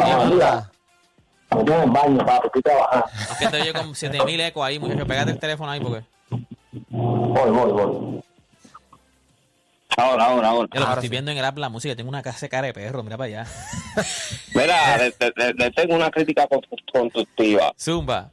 estoy 1.60 1.76
en 1.76 1.82
el 1.82 1.92
baño, 1.92 2.26
papi, 2.26 2.48
estoy 2.48 2.62
trabajando. 2.62 3.06
Es 3.32 3.38
que 3.38 3.48
te 3.48 3.62
oye 3.62 3.74
con 3.74 3.96
7000 3.96 4.42
ecos 4.42 4.64
ahí, 4.66 4.80
muchacho. 4.80 5.06
Pégate 5.06 5.32
el 5.32 5.40
teléfono 5.40 5.72
ahí 5.72 5.80
porque. 5.80 6.04
Voy, 6.90 7.52
voy, 7.52 7.72
voy. 7.72 8.24
Ahora, 9.98 10.26
ahora, 10.26 10.50
ahora. 10.50 10.68
Yo 10.74 10.80
lo 10.80 10.86
que 10.88 10.94
estoy 10.94 11.10
viendo 11.10 11.30
en 11.32 11.38
el 11.38 11.46
app 11.46 11.58
la 11.58 11.70
música. 11.70 11.96
Tengo 11.96 12.10
una 12.10 12.24
casa 12.24 12.40
de 12.42 12.50
cara 12.50 12.66
de 12.68 12.74
perro. 12.74 13.04
Mira 13.04 13.18
para 13.18 13.28
allá. 13.28 13.46
Mira, 14.56 14.98
le, 14.98 15.14
le- 15.36 15.54
le 15.54 15.72
tengo 15.72 15.96
una 15.96 16.10
crítica 16.10 16.48
con- 16.48 16.62
constructiva. 16.92 17.72
Zumba. 17.80 18.32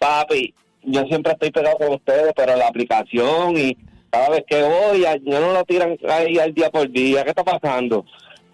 Papi, 0.00 0.52
yo 0.82 1.02
siempre 1.04 1.32
estoy 1.32 1.52
pegado 1.52 1.76
con 1.78 1.92
ustedes, 1.94 2.32
pero 2.34 2.56
la 2.56 2.66
aplicación 2.66 3.56
y 3.56 3.76
cada 4.10 4.28
vez 4.30 4.44
que 4.48 4.62
voy, 4.62 5.00
ya 5.02 5.16
ya 5.22 5.40
no 5.40 5.52
lo 5.52 5.64
tiran 5.64 5.96
ahí 6.08 6.38
al 6.38 6.52
día 6.54 6.70
por 6.70 6.88
día. 6.90 7.22
¿Qué 7.24 7.30
está 7.30 7.44
pasando? 7.44 8.04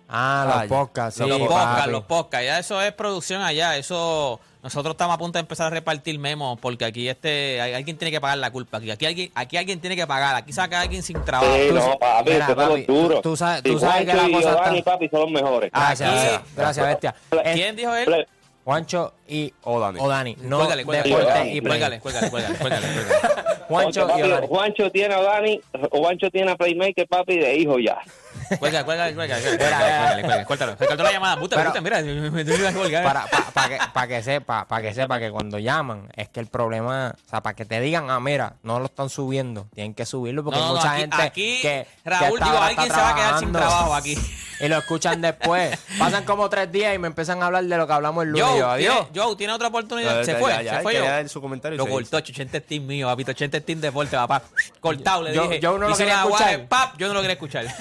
Ah, 0.08 0.60
los 0.60 0.68
podcasts, 0.68 1.20
sí, 1.22 1.28
los 1.28 1.38
podcasts, 1.40 1.90
los 1.90 2.04
podcasts. 2.04 2.46
Ya 2.46 2.58
eso 2.58 2.80
es 2.80 2.92
producción 2.92 3.42
allá. 3.42 3.76
Eso. 3.76 4.38
Nosotros 4.62 4.94
estamos 4.94 5.14
a 5.14 5.18
punto 5.18 5.38
de 5.38 5.40
empezar 5.40 5.68
a 5.68 5.70
repartir 5.70 6.18
memos 6.18 6.58
porque 6.60 6.84
aquí 6.84 7.08
este 7.08 7.60
hay- 7.60 7.74
alguien 7.74 7.96
tiene 7.98 8.10
que 8.10 8.20
pagar 8.20 8.38
la 8.38 8.50
culpa. 8.50 8.78
Aquí, 8.78 8.90
aquí, 8.90 9.06
alguien, 9.06 9.30
aquí 9.34 9.56
alguien 9.56 9.80
tiene 9.80 9.94
que 9.94 10.08
pagar. 10.08 10.34
Aquí 10.34 10.52
saca 10.52 10.78
a 10.78 10.82
alguien 10.82 11.04
sin 11.04 11.22
trabajo. 11.24 11.54
Sí, 11.54 11.68
tú- 11.68 11.74
no, 11.76 11.96
papi, 12.00 12.30
mira, 12.32 12.46
papi, 12.48 12.60
los 12.78 12.86
duros. 12.86 13.22
tú- 13.22 13.30
tú 13.30 13.36
sabes- 13.36 13.60
Y 13.64 13.70
tú 13.72 13.78
sabes 13.78 14.06
que 14.06 14.14
la 14.14 14.28
y 14.28 14.32
cosa 14.32 14.50
Giovanni, 14.50 14.78
está- 14.78 14.92
papi, 14.92 15.08
son 15.08 15.20
los 15.20 15.30
mejores. 15.30 15.70
Gracias, 15.72 16.08
Aquí- 16.10 16.18
gracias, 16.18 16.42
gracias, 16.56 16.86
bestia. 16.86 17.14
Es 17.44 17.54
¿Quién 17.54 17.76
dijo 17.76 17.94
él? 17.94 18.26
Juancho 18.64 19.12
y 19.28 19.54
O 19.62 19.78
Dani. 19.78 20.00
Odani. 20.00 20.36
No 20.40 20.56
Cuélgale, 20.58 20.84
cuélgale, 20.84 21.08
deporte 21.10 21.26
cuélgale, 21.32 21.52
y 21.54 21.60
play. 21.60 21.70
Cuélgale, 21.70 22.00
cuélgale, 22.00 22.30
cuélgale, 22.30 22.56
cuélgale, 22.58 22.86
cuélgale. 22.92 23.55
Juancho 23.68 24.06
y. 24.18 24.46
Juancho 24.46 24.90
tiene 24.90 25.14
a 25.14 25.22
Dani, 25.22 25.60
Juancho 25.90 26.30
tiene 26.30 26.52
a 26.52 26.56
Playmaker, 26.56 27.06
papi, 27.08 27.38
de 27.38 27.56
hijo 27.56 27.78
ya. 27.78 27.98
Cuelga, 28.58 28.84
cuelga, 28.84 29.12
cuelga, 29.14 29.36
cuélgale, 29.58 30.44
Cuéltalo. 30.44 30.76
Se 30.78 30.86
cortó 30.86 31.02
la 31.02 31.12
llamada. 31.12 31.38
Puta, 31.38 31.62
puta, 31.64 31.80
mira, 31.80 32.00
me 32.02 32.44
tuve 32.44 32.58
que 32.58 32.72
colgar. 32.72 33.04
para, 33.04 33.26
pa- 33.26 33.50
pa 33.52 33.68
que, 33.68 33.78
pa' 33.92 34.06
que 34.06 34.22
sepa, 34.22 34.66
para 34.66 34.82
que 34.82 34.94
sepa 34.94 35.18
que 35.18 35.30
cuando 35.30 35.58
llaman 35.58 36.08
es 36.16 36.28
que 36.28 36.40
el 36.40 36.46
problema, 36.46 37.14
o 37.26 37.28
sea, 37.30 37.42
para 37.42 37.54
que 37.56 37.64
te 37.64 37.80
digan, 37.80 38.10
ah, 38.10 38.20
mira, 38.20 38.54
no 38.62 38.78
lo 38.78 38.86
están 38.86 39.08
subiendo, 39.08 39.66
tienen 39.74 39.94
que 39.94 40.06
subirlo 40.06 40.44
porque 40.44 40.58
No, 40.60 40.64
hay 40.66 40.70
no, 40.70 40.76
mucha 40.76 40.92
aquí, 40.92 41.00
gente 41.00 41.22
aquí, 41.22 41.58
que 41.62 41.86
Raúl, 42.04 42.38
que 42.38 42.44
digo, 42.44 42.54
está- 42.56 42.66
alguien 42.66 42.86
está 42.86 42.94
se 42.94 43.00
va 43.00 43.10
a 43.10 43.14
quedar 43.14 43.38
sin 43.38 43.52
trabajando 43.52 43.58
trabajo 43.58 43.94
aquí. 43.94 44.18
y 44.60 44.68
lo 44.68 44.78
escuchan 44.78 45.20
después. 45.20 45.78
Pasan 45.98 46.24
como 46.24 46.48
tres 46.48 46.70
días 46.72 46.94
y 46.94 46.98
me 46.98 47.08
empiezan 47.08 47.42
a 47.42 47.46
hablar 47.46 47.64
de 47.64 47.76
lo 47.76 47.86
que 47.86 47.92
hablamos 47.92 48.24
el 48.24 48.30
lunes. 48.30 48.46
y 48.54 48.58
yo, 48.58 48.70
adiós. 48.70 49.12
tiene, 49.12 49.26
Joe, 49.26 49.36
tiene 49.36 49.52
otra 49.52 49.68
oportunidad. 49.68 50.22
Se 50.22 50.34
fue, 50.36 50.50
ya, 50.52 50.62
ya, 50.62 50.76
se 50.76 50.82
fue 50.82 50.98
dar 50.98 51.28
su 51.28 51.40
comentario 51.40 51.76
Lo 51.76 51.86
cortó, 51.86 52.20
Chuchente 52.20 52.60
Team 52.60 52.86
mío, 52.86 53.06
papi. 53.06 53.24
Chuchente 53.24 53.60
Team 53.60 53.80
Deporte, 53.80 54.16
papá. 54.16 54.42
Cortado, 54.80 55.22
le 55.24 55.34
Yo- 55.34 55.42
dije. 55.42 55.60
yo 55.60 55.76
no 55.78 55.88
lo 55.88 55.96
quería 55.96 56.22
escuchar. 56.22 56.66
pap, 56.68 56.96
yo 56.96 57.08
no 57.08 57.14
lo 57.14 57.20
quería 57.20 57.34
escuchar. 57.34 57.66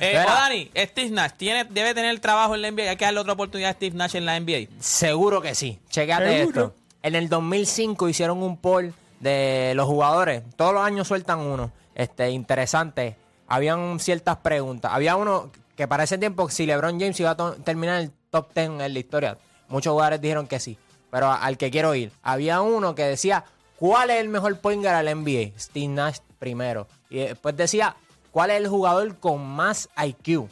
eh, 0.00 0.10
Mira. 0.10 0.24
Dani, 0.24 0.70
Steve 0.76 1.10
Nash 1.10 1.32
tiene, 1.36 1.64
debe 1.64 1.94
tener 1.94 2.18
trabajo 2.20 2.54
en 2.54 2.62
la 2.62 2.70
NBA. 2.70 2.90
Hay 2.90 2.96
que 2.96 3.04
darle 3.04 3.20
otra 3.20 3.32
oportunidad 3.32 3.70
a 3.70 3.74
Steve 3.74 3.96
Nash 3.96 4.16
en 4.16 4.26
la 4.26 4.38
NBA. 4.38 4.68
Seguro 4.80 5.40
que 5.40 5.54
sí. 5.54 5.78
Chequate 5.90 6.42
esto. 6.42 6.74
En 7.02 7.14
el 7.14 7.28
2005 7.28 8.08
hicieron 8.08 8.42
un 8.42 8.56
poll 8.56 8.92
de 9.20 9.72
los 9.74 9.86
jugadores. 9.86 10.42
Todos 10.56 10.74
los 10.74 10.82
años 10.82 11.08
sueltan 11.08 11.40
uno. 11.40 11.72
Este, 11.94 12.30
interesante. 12.30 13.16
Habían 13.48 14.00
ciertas 14.00 14.38
preguntas. 14.38 14.92
Había 14.92 15.16
uno 15.16 15.50
que 15.76 15.86
para 15.86 16.04
ese 16.04 16.18
tiempo, 16.18 16.48
si 16.50 16.66
LeBron 16.66 16.98
James 16.98 17.18
iba 17.20 17.30
a 17.30 17.54
terminar 17.56 18.00
el 18.00 18.10
top 18.30 18.52
10 18.54 18.66
en 18.66 18.78
la 18.78 18.98
historia, 18.98 19.38
muchos 19.68 19.92
jugadores 19.92 20.20
dijeron 20.20 20.46
que 20.46 20.58
sí. 20.58 20.78
Pero 21.10 21.30
al 21.30 21.56
que 21.56 21.70
quiero 21.70 21.94
ir, 21.94 22.12
había 22.22 22.60
uno 22.60 22.94
que 22.94 23.04
decía, 23.04 23.44
¿cuál 23.76 24.10
es 24.10 24.20
el 24.20 24.28
mejor 24.28 24.58
point 24.58 24.82
guard 24.82 25.04
del 25.04 25.16
NBA? 25.16 25.58
Steve 25.58 25.88
Nash 25.88 26.18
primero. 26.38 26.88
Y 27.08 27.18
después 27.18 27.56
decía, 27.56 27.96
¿cuál 28.36 28.50
es 28.50 28.58
el 28.58 28.68
jugador 28.68 29.16
con 29.18 29.42
más 29.46 29.88
IQ? 29.96 30.46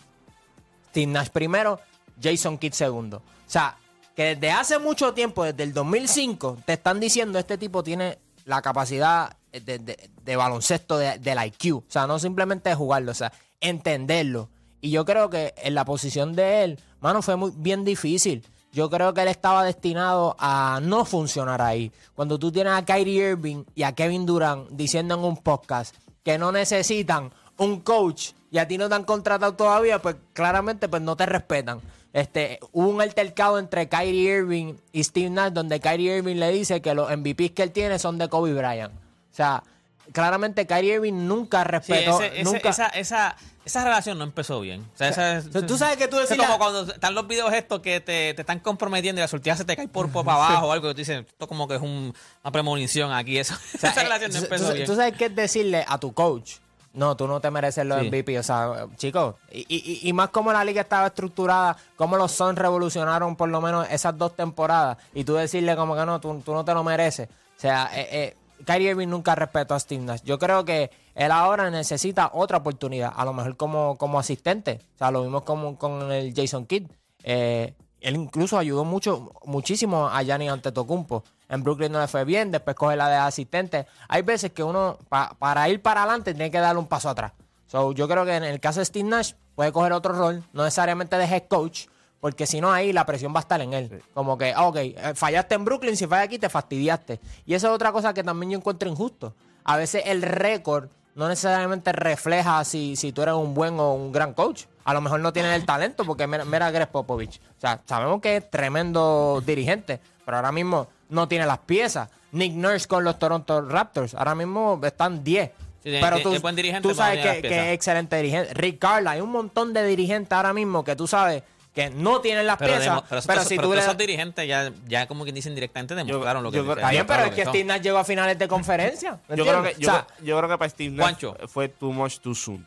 Steve 0.88 1.06
Nash 1.12 1.28
primero, 1.28 1.78
Jason 2.22 2.56
Kidd 2.56 2.72
segundo. 2.72 3.18
O 3.18 3.22
sea, 3.50 3.76
que 4.16 4.36
desde 4.36 4.50
hace 4.52 4.78
mucho 4.78 5.12
tiempo, 5.12 5.44
desde 5.44 5.64
el 5.64 5.74
2005, 5.74 6.56
te 6.64 6.72
están 6.72 6.98
diciendo 6.98 7.38
este 7.38 7.58
tipo 7.58 7.82
tiene 7.82 8.18
la 8.46 8.62
capacidad 8.62 9.36
de, 9.52 9.78
de- 9.78 10.36
baloncesto 10.36 10.96
de- 10.96 11.18
del 11.18 11.38
IQ. 11.44 11.76
O 11.76 11.84
sea, 11.88 12.06
no 12.06 12.18
simplemente 12.18 12.74
jugarlo, 12.74 13.10
o 13.10 13.14
sea, 13.14 13.30
entenderlo. 13.60 14.48
Y 14.80 14.90
yo 14.90 15.04
creo 15.04 15.28
que 15.28 15.52
en 15.58 15.74
la 15.74 15.84
posición 15.84 16.34
de 16.34 16.64
él, 16.64 16.80
mano, 17.00 17.20
fue 17.20 17.36
muy 17.36 17.52
bien 17.54 17.84
difícil. 17.84 18.46
Yo 18.72 18.88
creo 18.88 19.12
que 19.12 19.20
él 19.20 19.28
estaba 19.28 19.62
destinado 19.62 20.36
a 20.38 20.80
no 20.82 21.04
funcionar 21.04 21.60
ahí. 21.60 21.92
Cuando 22.14 22.38
tú 22.38 22.50
tienes 22.50 22.72
a 22.72 22.82
Kyrie 22.86 23.30
Irving 23.32 23.64
y 23.74 23.82
a 23.82 23.92
Kevin 23.94 24.24
Durant 24.24 24.70
diciendo 24.70 25.16
en 25.16 25.20
un 25.24 25.36
podcast 25.36 25.94
que 26.22 26.38
no 26.38 26.50
necesitan 26.50 27.30
un 27.58 27.80
coach 27.80 28.30
y 28.50 28.58
a 28.58 28.66
ti 28.68 28.78
no 28.78 28.88
te 28.88 28.94
han 28.94 29.04
contratado 29.04 29.54
todavía, 29.54 30.00
pues 30.00 30.16
claramente 30.32 30.88
pues 30.88 31.02
no 31.02 31.16
te 31.16 31.26
respetan. 31.26 31.80
Este, 32.12 32.60
hubo 32.72 32.88
un 32.88 33.00
altercado 33.00 33.58
entre 33.58 33.88
Kyrie 33.88 34.36
Irving 34.38 34.74
y 34.92 35.02
Steve 35.02 35.30
Nash 35.30 35.52
donde 35.52 35.80
Kyrie 35.80 36.18
Irving 36.18 36.36
le 36.36 36.50
dice 36.52 36.80
que 36.80 36.94
los 36.94 37.10
MVPs 37.10 37.50
que 37.52 37.62
él 37.64 37.72
tiene 37.72 37.98
son 37.98 38.18
de 38.18 38.28
Kobe 38.28 38.54
Bryant. 38.54 38.92
O 38.94 39.34
sea, 39.36 39.64
claramente 40.12 40.66
Kyrie 40.66 40.94
Irving 40.94 41.26
nunca 41.26 41.62
Sí, 41.62 41.68
respetó, 41.70 42.20
ese- 42.22 42.40
ese- 42.40 42.44
nunca 42.44 42.68
esa, 42.68 42.86
esa, 42.88 43.36
esa 43.64 43.82
relación 43.84 44.16
no 44.18 44.22
empezó 44.22 44.60
bien. 44.60 44.82
O 44.94 44.96
sea, 44.96 45.08
esa- 45.38 45.66
tú 45.66 45.76
sabes 45.76 45.96
que 45.96 46.06
tú 46.06 46.16
decías- 46.18 46.38
como 46.38 46.56
cuando 46.58 46.82
están 46.92 47.14
los 47.16 47.26
videos 47.26 47.52
estos 47.52 47.80
que 47.80 47.98
te, 48.00 48.32
te 48.34 48.42
están 48.42 48.60
comprometiendo 48.60 49.20
y 49.20 49.22
la 49.22 49.28
sortija 49.28 49.56
se 49.56 49.64
te 49.64 49.74
cae 49.74 49.88
por, 49.88 50.08
por 50.12 50.24
para 50.24 50.36
abajo 50.46 50.68
o 50.68 50.72
algo. 50.72 50.90
Y 50.90 50.92
tú 50.94 50.98
dices, 50.98 51.24
esto 51.26 51.48
como 51.48 51.66
que 51.66 51.74
es 51.76 51.82
un- 51.82 52.14
una 52.44 52.52
premonición 52.52 53.12
aquí. 53.12 53.38
Eso, 53.38 53.54
O 53.74 53.78
sea, 53.78 53.90
esa 53.90 54.02
eh, 54.02 54.04
relación 54.04 54.32
no 54.32 54.38
tú- 54.38 54.44
empezó 54.44 54.68
tú, 54.68 54.74
bien. 54.74 54.86
tú 54.86 54.94
sabes 54.94 55.14
qué 55.16 55.24
es 55.24 55.34
decirle 55.34 55.84
a 55.88 55.98
tu 55.98 56.12
coach. 56.14 56.58
No, 56.94 57.16
tú 57.16 57.26
no 57.26 57.40
te 57.40 57.50
mereces 57.50 57.84
los 57.84 58.00
Sí. 58.00 58.06
MVP. 58.08 58.38
O 58.38 58.42
sea, 58.42 58.86
chicos, 58.96 59.34
y, 59.50 59.66
y- 59.68 60.08
y 60.08 60.12
más 60.12 60.30
como 60.30 60.52
la 60.52 60.64
liga 60.64 60.80
estaba 60.80 61.08
estructurada, 61.08 61.76
como 61.96 62.16
los 62.16 62.32
Suns 62.32 62.56
revolucionaron 62.58 63.36
por 63.36 63.48
lo 63.48 63.60
menos 63.60 63.86
esas 63.90 64.16
dos 64.16 64.34
temporadas, 64.36 64.96
y 65.12 65.24
tú 65.24 65.34
decirle 65.34 65.74
como 65.76 65.96
que 65.96 66.06
no, 66.06 66.20
tú, 66.20 66.40
tú 66.44 66.52
no 66.54 66.64
te 66.64 66.72
lo 66.72 66.84
mereces. 66.84 67.28
O 67.28 67.60
sea, 67.60 67.90
eh, 67.94 68.08
eh, 68.12 68.36
Kyrie 68.64 68.90
Irving 68.90 69.08
nunca 69.08 69.34
respetó 69.34 69.74
a 69.74 69.80
Steve 69.80 70.02
Nash. 70.04 70.20
Yo 70.24 70.38
creo 70.38 70.64
que 70.64 70.90
él 71.14 71.32
ahora 71.32 71.70
necesita 71.70 72.30
otra 72.32 72.58
oportunidad, 72.58 73.12
a 73.14 73.24
lo 73.24 73.32
mejor 73.32 73.56
como, 73.56 73.96
como 73.98 74.18
asistente. 74.18 74.80
O 74.94 74.98
sea, 74.98 75.10
lo 75.10 75.22
vimos 75.22 75.42
como, 75.42 75.76
con 75.76 76.10
el 76.12 76.32
Jason 76.34 76.64
Kidd. 76.64 76.86
Eh, 77.24 77.74
él 78.00 78.16
incluso 78.16 78.58
ayudó 78.58 78.84
mucho, 78.84 79.32
muchísimo 79.44 80.08
a 80.08 80.22
Gianni 80.22 80.48
Antetokounmpo. 80.48 81.24
En 81.54 81.62
Brooklyn 81.62 81.90
no 81.92 82.00
le 82.00 82.08
fue 82.08 82.24
bien, 82.24 82.50
después 82.50 82.76
coge 82.76 82.96
la 82.96 83.08
de 83.08 83.16
asistente. 83.16 83.86
Hay 84.08 84.22
veces 84.22 84.52
que 84.52 84.62
uno, 84.62 84.98
pa- 85.08 85.34
para 85.38 85.68
ir 85.68 85.80
para 85.80 86.02
adelante, 86.02 86.34
tiene 86.34 86.50
que 86.50 86.58
darle 86.58 86.80
un 86.80 86.86
paso 86.86 87.08
atrás. 87.08 87.32
So, 87.66 87.92
yo 87.92 88.06
creo 88.08 88.24
que 88.24 88.36
en 88.36 88.44
el 88.44 88.60
caso 88.60 88.80
de 88.80 88.86
Steve 88.86 89.08
Nash, 89.08 89.32
puede 89.54 89.72
coger 89.72 89.92
otro 89.92 90.12
rol, 90.14 90.42
no 90.52 90.64
necesariamente 90.64 91.16
de 91.16 91.24
head 91.24 91.44
coach, 91.48 91.86
porque 92.20 92.46
si 92.46 92.60
no 92.60 92.72
ahí 92.72 92.92
la 92.92 93.04
presión 93.06 93.32
va 93.34 93.38
a 93.38 93.42
estar 93.42 93.60
en 93.60 93.72
él. 93.74 94.02
Como 94.14 94.36
que, 94.38 94.52
ah, 94.54 94.66
ok, 94.66 94.76
eh, 94.76 95.12
fallaste 95.14 95.54
en 95.54 95.64
Brooklyn, 95.64 95.96
si 95.96 96.06
fallas 96.06 96.26
aquí 96.26 96.38
te 96.38 96.48
fastidiaste. 96.48 97.20
Y 97.46 97.54
esa 97.54 97.68
es 97.68 97.72
otra 97.74 97.92
cosa 97.92 98.14
que 98.14 98.22
también 98.24 98.52
yo 98.52 98.58
encuentro 98.58 98.88
injusto. 98.88 99.34
A 99.64 99.76
veces 99.76 100.02
el 100.06 100.22
récord 100.22 100.88
no 101.14 101.28
necesariamente 101.28 101.92
refleja 101.92 102.64
si, 102.64 102.96
si 102.96 103.12
tú 103.12 103.22
eres 103.22 103.34
un 103.34 103.54
buen 103.54 103.78
o 103.78 103.92
un 103.94 104.10
gran 104.10 104.34
coach. 104.34 104.64
A 104.84 104.92
lo 104.92 105.00
mejor 105.00 105.20
no 105.20 105.32
tienes 105.32 105.54
el 105.54 105.64
talento, 105.64 106.04
porque 106.04 106.26
mira, 106.26 106.44
mira 106.44 106.66
a 106.66 106.70
Greg 106.70 106.88
Popovich. 106.90 107.40
O 107.56 107.60
sea, 107.60 107.80
sabemos 107.86 108.20
que 108.20 108.36
es 108.38 108.50
tremendo 108.50 109.42
dirigente, 109.46 110.00
pero 110.24 110.36
ahora 110.38 110.52
mismo 110.52 110.88
no 111.08 111.28
tiene 111.28 111.46
las 111.46 111.58
piezas. 111.58 112.08
Nick 112.32 112.52
Nurse 112.52 112.88
con 112.88 113.04
los 113.04 113.18
Toronto 113.18 113.60
Raptors, 113.62 114.14
ahora 114.14 114.34
mismo 114.34 114.80
están 114.84 115.22
10. 115.22 115.50
Sí, 115.50 115.54
tiene- 115.90 116.00
pero 116.00 116.20
tú, 116.20 116.34
tú 116.82 116.94
sabes 116.94 117.24
que, 117.24 117.42
que 117.42 117.68
es 117.68 117.74
excelente 117.74 118.16
dirigente. 118.16 118.54
Rick 118.54 118.78
Carla, 118.78 119.12
hay 119.12 119.20
un 119.20 119.30
montón 119.30 119.72
de 119.72 119.86
dirigentes 119.86 120.32
ahora 120.32 120.52
mismo 120.52 120.82
que 120.82 120.96
tú 120.96 121.06
sabes 121.06 121.42
que 121.74 121.90
no 121.90 122.20
tienen 122.20 122.46
las 122.46 122.56
pero, 122.56 122.72
piezas. 122.76 123.02
pero, 123.26 123.42
si 123.42 123.56
pero 123.56 123.68
tú 123.68 123.74
le 123.74 123.80
esos 123.80 123.96
dirigentes 123.96 124.46
ya, 124.48 124.72
ya 124.86 125.06
como 125.06 125.24
que 125.24 125.32
dicen 125.32 125.54
directamente 125.54 125.94
demostraron 125.94 126.42
lo 126.42 126.50
que 126.50 126.56
yo- 126.58 126.62
dicen. 126.62 126.78
Está 126.78 126.90
bien, 126.90 127.06
pero 127.06 127.24
es 127.24 127.30
que 127.34 127.44
son. 127.44 127.52
Steve 127.52 127.64
Nash 127.64 127.80
llegó 127.82 127.98
a 127.98 128.04
finales 128.04 128.38
de 128.38 128.48
conferencia. 128.48 129.20
¿me 129.28 129.36
Yo 129.36 129.44
creo, 129.44 129.62
que, 129.62 129.74
yo, 129.78 129.88
O 129.90 129.92
sea, 129.92 130.06
yo 130.22 130.38
creo 130.38 130.48
que 130.50 130.58
para 130.58 130.68
Steve 130.70 130.90
Nash 130.94 131.02
Juancho. 131.20 131.36
fue 131.48 131.68
too 131.68 131.92
much 131.92 132.18
too 132.18 132.34
soon. 132.34 132.66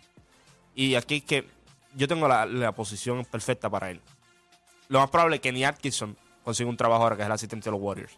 Y 0.76 0.96
aquí 0.96 1.16
es 1.18 1.24
que 1.24 1.48
yo 1.96 2.08
tengo 2.08 2.28
la, 2.28 2.46
la 2.46 2.72
posición 2.74 3.26
perfecta 3.26 3.70
para 3.70 3.90
él. 3.90 4.00
Lo 4.90 5.00
más 5.00 5.10
probable 5.10 5.38
es 5.38 5.42
que 5.42 5.52
ni 5.52 5.64
Atkinson 5.66 6.16
consiga 6.48 6.70
un 6.70 6.78
trabajo 6.78 7.04
ahora 7.04 7.16
que 7.18 7.24
es 7.24 7.26
el 7.26 7.32
asistente 7.34 7.66
de 7.66 7.72
los 7.72 7.82
Warriors. 7.82 8.14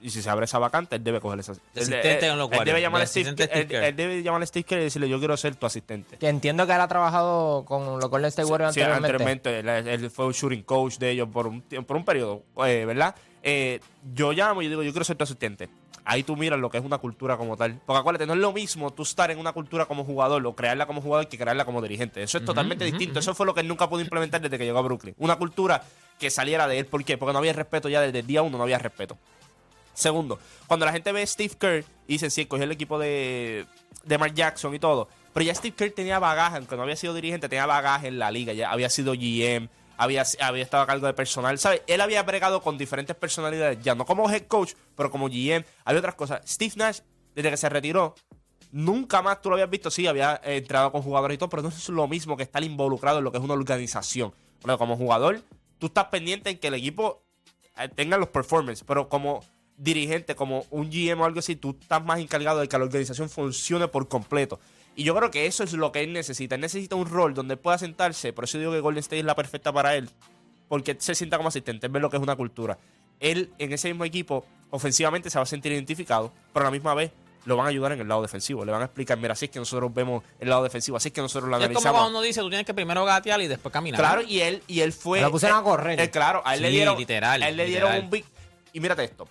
Y 0.00 0.10
si 0.10 0.22
se 0.22 0.30
abre 0.30 0.44
esa 0.46 0.58
vacante, 0.58 0.96
él 0.96 1.02
debe 1.04 1.20
coger 1.20 1.40
esa. 1.40 1.52
Asistente 1.52 2.18
él- 2.18 2.24
en 2.32 2.38
los 2.38 2.46
él 2.46 2.50
debe 2.50 2.58
Warriors, 2.70 2.82
llamar 2.82 3.06
Steve, 3.06 3.28
asistente 3.30 3.44
Steve 3.64 3.88
él, 3.88 3.96
debe 3.96 4.22
llamar 4.22 4.42
a 4.42 4.46
Steve 4.46 4.64
Kerr 4.64 4.78
y 4.80 4.84
decirle, 4.84 5.08
yo 5.08 5.18
quiero 5.18 5.36
ser 5.36 5.56
tu 5.56 5.66
asistente. 5.66 6.16
que 6.16 6.28
entiendo 6.28 6.66
que 6.66 6.72
él 6.72 6.80
ha 6.80 6.88
trabajado 6.88 7.64
con 7.66 7.98
los 8.00 8.08
Golden 8.08 8.28
State 8.28 8.48
Warriors 8.48 8.74
Sí, 8.74 8.80
anteriormente. 8.80 9.50
anteriormente. 9.50 9.88
Él, 9.92 10.04
él 10.04 10.10
fue 10.10 10.26
un 10.26 10.32
shooting 10.32 10.62
coach 10.62 10.96
de 10.98 11.10
ellos 11.10 11.28
por 11.32 11.46
un, 11.48 11.60
por 11.62 11.96
un 11.96 12.04
periodo, 12.04 12.42
eh, 12.64 12.84
¿verdad? 12.86 13.14
Eh, 13.42 13.80
yo 14.14 14.32
llamo 14.32 14.62
y 14.62 14.66
yo 14.66 14.70
digo, 14.70 14.82
yo 14.84 14.92
quiero 14.92 15.04
ser 15.04 15.16
tu 15.16 15.24
asistente. 15.24 15.68
Ahí 16.10 16.22
tú 16.22 16.36
miras 16.36 16.58
lo 16.58 16.70
que 16.70 16.78
es 16.78 16.84
una 16.84 16.96
cultura 16.96 17.36
como 17.36 17.54
tal. 17.58 17.78
Porque 17.84 18.00
acuérdate, 18.00 18.26
no 18.26 18.32
es 18.32 18.38
lo 18.38 18.50
mismo 18.50 18.90
tú 18.94 19.02
estar 19.02 19.30
en 19.30 19.38
una 19.38 19.52
cultura 19.52 19.84
como 19.84 20.04
jugador 20.04 20.44
o 20.46 20.56
crearla 20.56 20.86
como 20.86 21.02
jugador 21.02 21.28
que 21.28 21.36
crearla 21.36 21.66
como 21.66 21.82
dirigente. 21.82 22.22
Eso 22.22 22.38
es 22.38 22.46
totalmente 22.46 22.82
distinto. 22.86 23.18
Eso 23.18 23.34
fue 23.34 23.44
lo 23.44 23.52
que 23.52 23.60
él 23.60 23.68
nunca 23.68 23.90
pudo 23.90 24.00
implementar 24.00 24.40
desde 24.40 24.56
que 24.56 24.64
llegó 24.64 24.78
a 24.78 24.82
Brooklyn. 24.82 25.14
Una 25.18 25.36
cultura 25.36 25.82
que 26.18 26.30
saliera 26.30 26.66
de 26.66 26.78
él. 26.78 26.86
¿Por 26.86 27.04
qué? 27.04 27.18
Porque 27.18 27.34
no 27.34 27.40
había 27.40 27.52
respeto 27.52 27.90
ya 27.90 28.00
desde 28.00 28.20
el 28.20 28.26
día 28.26 28.40
uno, 28.40 28.56
no 28.56 28.64
había 28.64 28.78
respeto. 28.78 29.18
Segundo, 29.92 30.38
cuando 30.66 30.86
la 30.86 30.92
gente 30.92 31.12
ve 31.12 31.20
a 31.20 31.26
Steve 31.26 31.54
Kerr 31.58 31.84
y 32.06 32.14
dice, 32.14 32.30
sí, 32.30 32.46
cogió 32.46 32.64
el 32.64 32.72
equipo 32.72 32.98
de, 32.98 33.66
de 34.04 34.16
Mark 34.16 34.32
Jackson 34.32 34.74
y 34.74 34.78
todo, 34.78 35.08
pero 35.34 35.44
ya 35.44 35.54
Steve 35.54 35.76
Kerr 35.76 35.90
tenía 35.90 36.18
bagaje, 36.18 36.56
aunque 36.56 36.74
no 36.74 36.84
había 36.84 36.96
sido 36.96 37.12
dirigente, 37.12 37.50
tenía 37.50 37.66
bagaje 37.66 38.08
en 38.08 38.18
la 38.18 38.30
liga, 38.30 38.54
ya 38.54 38.70
había 38.70 38.88
sido 38.88 39.12
GM, 39.12 39.68
había, 39.98 40.24
había 40.40 40.62
estado 40.62 40.84
a 40.84 40.86
cargo 40.86 41.06
de 41.06 41.12
personal, 41.12 41.58
¿sabes? 41.58 41.82
Él 41.86 42.00
había 42.00 42.22
bregado 42.22 42.62
con 42.62 42.78
diferentes 42.78 43.14
personalidades, 43.16 43.80
ya 43.82 43.94
no 43.94 44.06
como 44.06 44.30
head 44.30 44.46
coach, 44.46 44.72
pero 44.96 45.10
como 45.10 45.28
GM, 45.28 45.64
había 45.84 45.98
otras 45.98 46.14
cosas. 46.14 46.40
Steve 46.48 46.72
Nash, 46.76 47.00
desde 47.34 47.50
que 47.50 47.56
se 47.56 47.68
retiró, 47.68 48.14
nunca 48.70 49.20
más 49.20 49.42
tú 49.42 49.50
lo 49.50 49.56
habías 49.56 49.68
visto, 49.68 49.90
sí, 49.90 50.06
había 50.06 50.40
eh, 50.44 50.58
entrado 50.58 50.92
con 50.92 51.02
jugadores 51.02 51.34
y 51.34 51.38
todo, 51.38 51.48
pero 51.50 51.62
no 51.62 51.68
es 51.68 51.88
lo 51.88 52.06
mismo 52.06 52.36
que 52.36 52.44
estar 52.44 52.62
involucrado 52.62 53.18
en 53.18 53.24
lo 53.24 53.32
que 53.32 53.38
es 53.38 53.44
una 53.44 53.54
organización. 53.54 54.32
Bueno, 54.62 54.78
como 54.78 54.96
jugador, 54.96 55.42
tú 55.78 55.86
estás 55.86 56.06
pendiente 56.06 56.50
en 56.50 56.58
que 56.58 56.68
el 56.68 56.74
equipo 56.74 57.24
eh, 57.76 57.88
tenga 57.88 58.16
los 58.16 58.28
performances, 58.28 58.84
pero 58.86 59.08
como 59.08 59.44
dirigente, 59.76 60.36
como 60.36 60.64
un 60.70 60.90
GM 60.90 61.20
o 61.20 61.24
algo 61.24 61.40
así, 61.40 61.56
tú 61.56 61.76
estás 61.80 62.04
más 62.04 62.20
encargado 62.20 62.60
de 62.60 62.68
que 62.68 62.78
la 62.78 62.84
organización 62.84 63.28
funcione 63.28 63.88
por 63.88 64.08
completo. 64.08 64.60
Y 64.98 65.04
yo 65.04 65.14
creo 65.14 65.30
que 65.30 65.46
eso 65.46 65.62
es 65.62 65.72
lo 65.74 65.92
que 65.92 66.02
él 66.02 66.12
necesita. 66.12 66.56
Él 66.56 66.60
necesita 66.60 66.96
un 66.96 67.06
rol 67.06 67.32
donde 67.32 67.56
pueda 67.56 67.78
sentarse. 67.78 68.32
Por 68.32 68.42
eso 68.44 68.58
digo 68.58 68.72
que 68.72 68.80
Golden 68.80 68.98
State 68.98 69.20
es 69.20 69.24
la 69.24 69.36
perfecta 69.36 69.72
para 69.72 69.94
él. 69.94 70.10
Porque 70.68 70.90
él 70.90 70.96
se 71.00 71.14
sienta 71.14 71.36
como 71.36 71.48
asistente, 71.50 71.86
él 71.86 71.92
ve 71.92 72.00
lo 72.00 72.10
que 72.10 72.16
es 72.16 72.22
una 72.22 72.34
cultura. 72.34 72.76
Él 73.20 73.50
en 73.58 73.72
ese 73.72 73.88
mismo 73.88 74.04
equipo, 74.04 74.44
ofensivamente 74.70 75.30
se 75.30 75.38
va 75.38 75.44
a 75.44 75.46
sentir 75.46 75.70
identificado, 75.72 76.32
pero 76.52 76.64
a 76.64 76.68
la 76.68 76.70
misma 76.72 76.94
vez 76.94 77.12
lo 77.44 77.56
van 77.56 77.66
a 77.66 77.68
ayudar 77.70 77.92
en 77.92 78.00
el 78.00 78.08
lado 78.08 78.22
defensivo. 78.22 78.64
Le 78.64 78.72
van 78.72 78.82
a 78.82 78.86
explicar, 78.86 79.16
mira, 79.18 79.34
así 79.34 79.44
es 79.44 79.50
que 79.52 79.60
nosotros 79.60 79.94
vemos 79.94 80.24
el 80.40 80.48
lado 80.48 80.64
defensivo, 80.64 80.96
así 80.96 81.08
es 81.08 81.14
que 81.14 81.20
nosotros 81.20 81.48
lo 81.48 81.56
Es 81.56 81.62
como 81.62 81.66
analizamos. 81.70 82.00
cuando 82.00 82.18
uno 82.18 82.26
dice, 82.26 82.40
tú 82.40 82.48
tienes 82.48 82.66
que 82.66 82.74
primero 82.74 83.04
gatear 83.04 83.40
y 83.40 83.46
después 83.46 83.72
caminar. 83.72 84.00
Claro, 84.00 84.22
y 84.22 84.40
él, 84.40 84.62
y 84.66 84.80
él 84.80 84.92
fue. 84.92 85.20
Lo 85.20 85.30
pusieron 85.30 85.58
a 85.58 85.62
correr. 85.62 85.98
eh, 86.00 86.10
claro, 86.10 86.42
a 86.44 86.54
él 86.54 86.62
le 86.62 86.68
Sí, 86.70 86.74
dieron. 86.74 86.98
literal, 86.98 87.40
a 87.42 87.48
él 87.48 87.56
le 87.56 87.66
literal. 87.68 87.90
dieron 87.92 88.04
un 88.04 88.10
big. 88.10 88.24
Y 88.72 88.80
mírate 88.80 89.04
esto. 89.04 89.28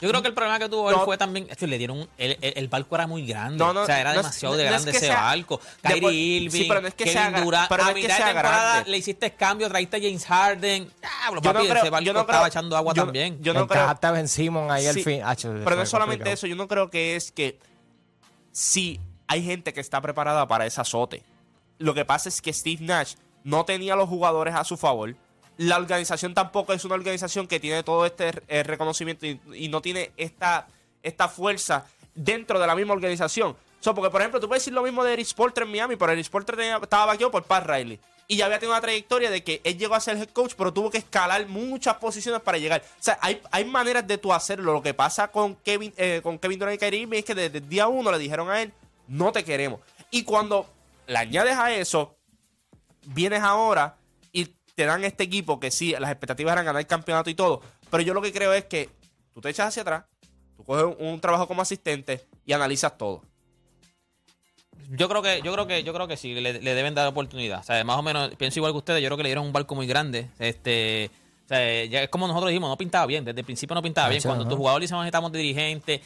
Yo 0.00 0.08
creo 0.08 0.22
que 0.22 0.28
el 0.28 0.34
problema 0.34 0.58
que 0.58 0.68
tuvo 0.68 0.88
él 0.90 0.96
No. 0.96 1.04
fue 1.04 1.18
también. 1.18 1.46
hecho, 1.50 1.66
le 1.66 1.76
dieron. 1.76 2.08
El, 2.16 2.38
el- 2.40 2.52
el 2.56 2.68
barco 2.68 2.94
era 2.94 3.06
muy 3.06 3.26
grande. 3.26 3.58
No, 3.58 3.72
no, 3.74 3.82
o 3.82 3.86
sea, 3.86 4.00
era 4.00 4.14
no 4.14 4.20
es- 4.20 4.24
demasiado 4.26 4.54
no- 4.54 4.58
de 4.58 4.64
no 4.64 4.68
es 4.68 4.72
grande 4.84 4.90
que 4.92 4.96
ese 4.96 5.06
sea- 5.06 5.20
barco. 5.20 5.60
de 5.82 5.88
Kyrie 5.88 6.00
por- 6.02 6.12
Irving. 6.12 6.50
sí, 6.50 6.64
pero 6.68 6.80
no 6.80 6.88
es 6.88 6.94
que 6.94 7.04
Kevin 7.04 7.18
sea 7.18 7.40
Durant. 7.42 7.68
pero 7.68 7.82
no 7.82 7.88
a 7.88 7.90
es 7.90 7.94
que 7.96 8.00
mitad 8.02 8.14
de 8.14 8.22
sea 8.22 8.26
temporada 8.32 8.72
grande. 8.74 8.90
le 8.90 8.96
hiciste 8.96 9.32
cambio, 9.34 9.68
traíste 9.68 9.96
a 9.96 10.00
James 10.00 10.24
Harden. 10.26 10.90
Ah, 11.02 11.08
Yo 11.34 11.40
papi, 11.42 11.58
no 11.58 11.64
creo- 11.64 11.76
ese 11.82 11.90
barco 11.90 12.04
yo 12.06 12.12
no 12.14 12.20
estaba 12.20 12.38
creo- 12.38 12.48
echando 12.48 12.76
agua 12.76 12.94
yo 12.94 13.02
no- 13.02 13.06
también. 13.06 13.42
yo 13.42 13.52
no 13.54 13.68
creo- 13.68 13.88
a 14.02 14.10
Ben 14.12 14.28
Simmons 14.28 14.70
ahí 14.70 14.86
al 14.86 14.94
Sí, 14.94 15.02
fin. 15.04 15.22
Acho, 15.22 15.52
Pero 15.62 15.76
no 15.76 15.82
es 15.82 15.88
solamente 15.88 16.20
complicado. 16.24 16.34
eso, 16.34 16.46
yo 16.46 16.56
no 16.56 16.66
creo 16.66 16.90
que 16.90 17.16
es 17.16 17.30
que 17.32 17.58
si 18.52 19.00
hay 19.26 19.42
gente 19.44 19.72
que 19.72 19.80
está 19.80 20.00
preparada 20.00 20.46
para 20.48 20.66
ese 20.66 20.80
azote. 20.80 21.22
Lo 21.78 21.94
que 21.94 22.04
pasa 22.04 22.28
es 22.28 22.40
que 22.42 22.52
Steve 22.52 22.84
Nash 22.84 23.14
no 23.44 23.64
tenía 23.64 23.96
los 23.96 24.08
jugadores 24.08 24.54
a 24.54 24.64
su 24.64 24.76
favor. 24.76 25.14
La 25.60 25.76
organización 25.76 26.32
tampoco 26.32 26.72
es 26.72 26.86
una 26.86 26.94
organización 26.94 27.46
que 27.46 27.60
tiene 27.60 27.82
todo 27.82 28.06
este 28.06 28.30
eh, 28.48 28.62
reconocimiento 28.62 29.26
y, 29.26 29.68
no 29.68 29.82
tiene 29.82 30.10
esta, 30.16 30.66
esta 31.02 31.28
fuerza 31.28 31.84
dentro 32.14 32.58
de 32.58 32.66
la 32.66 32.74
misma 32.74 32.94
organización. 32.94 33.54
So, 33.78 33.94
porque, 33.94 34.08
por 34.08 34.22
ejemplo, 34.22 34.40
tú 34.40 34.48
puedes 34.48 34.62
decir 34.62 34.72
lo 34.72 34.82
mismo 34.82 35.04
de 35.04 35.12
Eric 35.12 35.26
Sporter 35.26 35.64
en 35.64 35.70
Miami, 35.70 35.96
pero 35.96 36.12
Eric 36.12 36.24
Sporter 36.24 36.56
tenía- 36.56 36.78
estaba 36.82 37.04
vaqueado 37.04 37.30
por 37.30 37.44
Pat 37.44 37.66
Riley. 37.66 38.00
Y 38.26 38.38
ya 38.38 38.46
había 38.46 38.58
tenido 38.58 38.72
una 38.72 38.80
trayectoria 38.80 39.28
de 39.28 39.44
que 39.44 39.60
él 39.62 39.76
llegó 39.76 39.94
a 39.94 40.00
ser 40.00 40.16
head 40.16 40.30
coach, 40.30 40.54
pero 40.56 40.72
tuvo 40.72 40.90
que 40.90 40.96
escalar 40.96 41.46
muchas 41.46 41.96
posiciones 41.96 42.40
para 42.40 42.56
llegar. 42.56 42.82
O 42.98 43.02
sea, 43.02 43.18
hay, 43.20 43.42
hay 43.50 43.66
maneras 43.66 44.06
de 44.06 44.16
tú 44.16 44.32
hacerlo. 44.32 44.72
Lo 44.72 44.82
que 44.82 44.94
pasa 44.94 45.28
con 45.28 45.56
Kevin, 45.56 45.92
eh, 45.98 46.20
con 46.22 46.38
Kevin 46.38 46.58
Durant 46.58 46.76
y 46.76 46.78
Kyrie 46.78 47.06
es 47.12 47.24
que 47.26 47.34
desde 47.34 47.58
el 47.58 47.68
día 47.68 47.86
uno 47.86 48.10
le 48.10 48.18
dijeron 48.18 48.48
a 48.48 48.62
él, 48.62 48.72
no 49.08 49.30
te 49.30 49.44
queremos. 49.44 49.80
Y 50.10 50.22
cuando 50.22 50.66
le 51.06 51.18
añades 51.18 51.58
a 51.58 51.70
eso, 51.74 52.16
vienes 53.04 53.42
ahora 53.42 53.96
te 54.80 54.86
dan 54.86 55.04
este 55.04 55.24
equipo 55.24 55.60
que 55.60 55.70
sí, 55.70 55.94
las 55.98 56.10
expectativas 56.10 56.54
eran 56.54 56.64
ganar 56.64 56.80
el 56.80 56.86
campeonato 56.86 57.28
y 57.28 57.34
todo. 57.34 57.60
Pero 57.90 58.02
yo 58.02 58.14
lo 58.14 58.22
que 58.22 58.32
creo 58.32 58.54
es 58.54 58.64
que 58.64 58.88
tú 59.34 59.42
te 59.42 59.50
echas 59.50 59.68
hacia 59.68 59.82
atrás, 59.82 60.04
tú 60.56 60.64
coges 60.64 60.84
un, 60.84 61.06
un 61.06 61.20
trabajo 61.20 61.46
como 61.46 61.60
asistente 61.60 62.24
y 62.46 62.54
analizas 62.54 62.96
todo. 62.96 63.22
Yo 64.88 65.06
creo 65.10 65.20
que, 65.20 65.42
yo 65.44 65.52
creo 65.52 65.66
que, 65.66 65.84
yo 65.84 65.92
creo 65.92 66.08
que 66.08 66.16
sí, 66.16 66.32
le, 66.32 66.62
le 66.62 66.74
deben 66.74 66.94
dar 66.94 67.06
oportunidad. 67.06 67.60
O 67.60 67.62
sea, 67.62 67.84
más 67.84 67.98
o 67.98 68.02
menos, 68.02 68.34
pienso 68.36 68.58
igual 68.58 68.72
que 68.72 68.78
ustedes, 68.78 69.02
yo 69.02 69.08
creo 69.08 69.18
que 69.18 69.22
le 69.24 69.28
dieron 69.28 69.44
un 69.44 69.52
barco 69.52 69.74
muy 69.74 69.86
grande. 69.86 70.30
Este, 70.38 71.10
o 71.44 71.48
sea, 71.48 71.84
ya 71.84 72.04
es 72.04 72.08
como 72.08 72.26
nosotros 72.26 72.48
dijimos, 72.48 72.70
no 72.70 72.78
pintaba 72.78 73.04
bien, 73.04 73.22
desde 73.22 73.40
el 73.40 73.44
principio 73.44 73.74
no 73.74 73.82
pintaba 73.82 74.08
bien. 74.08 74.22
Cuando 74.22 74.44
no. 74.44 74.48
tus 74.48 74.56
jugadores 74.56 74.90
necesitamos 74.90 75.30
dirigente, 75.30 76.00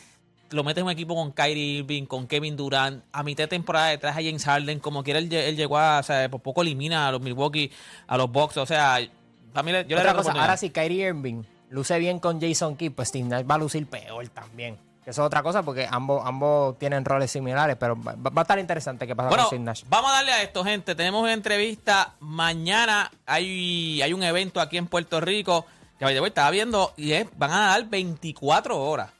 lo 0.55 0.65
metes 0.65 0.81
en 0.81 0.87
un 0.87 0.93
equipo 0.93 1.15
con 1.15 1.33
Kyrie 1.33 1.79
Irving, 1.79 2.05
con 2.07 2.27
Kevin 2.27 2.57
Durant, 2.57 3.05
a 3.13 3.23
mitad 3.23 3.45
de 3.45 3.49
temporada 3.49 3.89
detrás 3.89 4.17
a 4.17 4.23
James 4.23 4.45
Harden, 4.45 4.79
como 4.79 5.03
quiera 5.03 5.19
él, 5.19 5.29
lle- 5.29 5.45
él 5.49 5.57
llegó 5.57 5.79
a, 5.79 5.99
o 5.99 6.03
sea, 6.03 6.29
por 6.31 6.41
poco 6.41 6.63
elimina 6.63 7.09
a 7.09 7.13
los 7.13 7.21
Milwaukee, 7.21 7.71
a 8.07 8.17
los 8.17 8.31
Bucks, 8.31 8.57
o 8.57 8.67
sea, 8.67 8.95
a 8.97 9.63
mí 9.63 9.73
le- 9.73 9.83
yo 9.87 9.97
le 9.97 10.03
Otra 10.03 10.13
doy 10.15 10.23
cosa, 10.25 10.41
ahora 10.41 10.57
si 10.57 10.71
Kyrie 10.71 11.09
Irving 11.09 11.43
luce 11.71 11.99
bien 11.99 12.19
con 12.21 12.41
Jason 12.41 12.77
Kidd, 12.77 12.93
pues 12.93 13.09
Steve 13.09 13.29
Nash 13.29 13.45
va 13.51 13.57
a 13.57 13.59
lucir 13.59 13.87
peor 13.87 14.27
también. 14.29 14.79
Eso 15.07 15.21
es 15.23 15.27
otra 15.27 15.43
cosa 15.43 15.63
porque 15.63 15.87
ambos, 15.91 16.23
ambos 16.25 16.79
tienen 16.79 17.05
roles 17.05 17.31
similares, 17.31 17.77
pero 17.79 17.95
va, 18.03 18.15
va 18.15 18.41
a 18.41 18.43
estar 18.43 18.59
interesante 18.59 19.07
qué 19.07 19.15
pasa 19.15 19.29
Bueno, 19.29 19.43
con 19.43 19.49
Steve 19.49 19.63
Nash. 19.63 19.83
vamos 19.89 20.11
a 20.11 20.15
darle 20.15 20.33
a 20.33 20.43
esto, 20.43 20.65
gente. 20.65 20.95
Tenemos 20.95 21.23
una 21.23 21.35
entrevista. 21.35 22.15
Mañana 22.21 23.11
hay, 23.27 24.01
hay 24.01 24.13
un 24.15 24.23
evento 24.23 24.61
aquí 24.63 24.79
en 24.79 24.87
Puerto 24.87 25.21
Rico 25.21 25.67
que 25.99 26.07
way, 26.07 26.17
estaba 26.25 26.51
viendo 26.51 26.95
y 26.97 27.13
es, 27.13 27.27
van 27.37 27.51
a 27.53 27.59
dar 27.69 27.85
24 27.87 28.81
horas. 28.81 29.11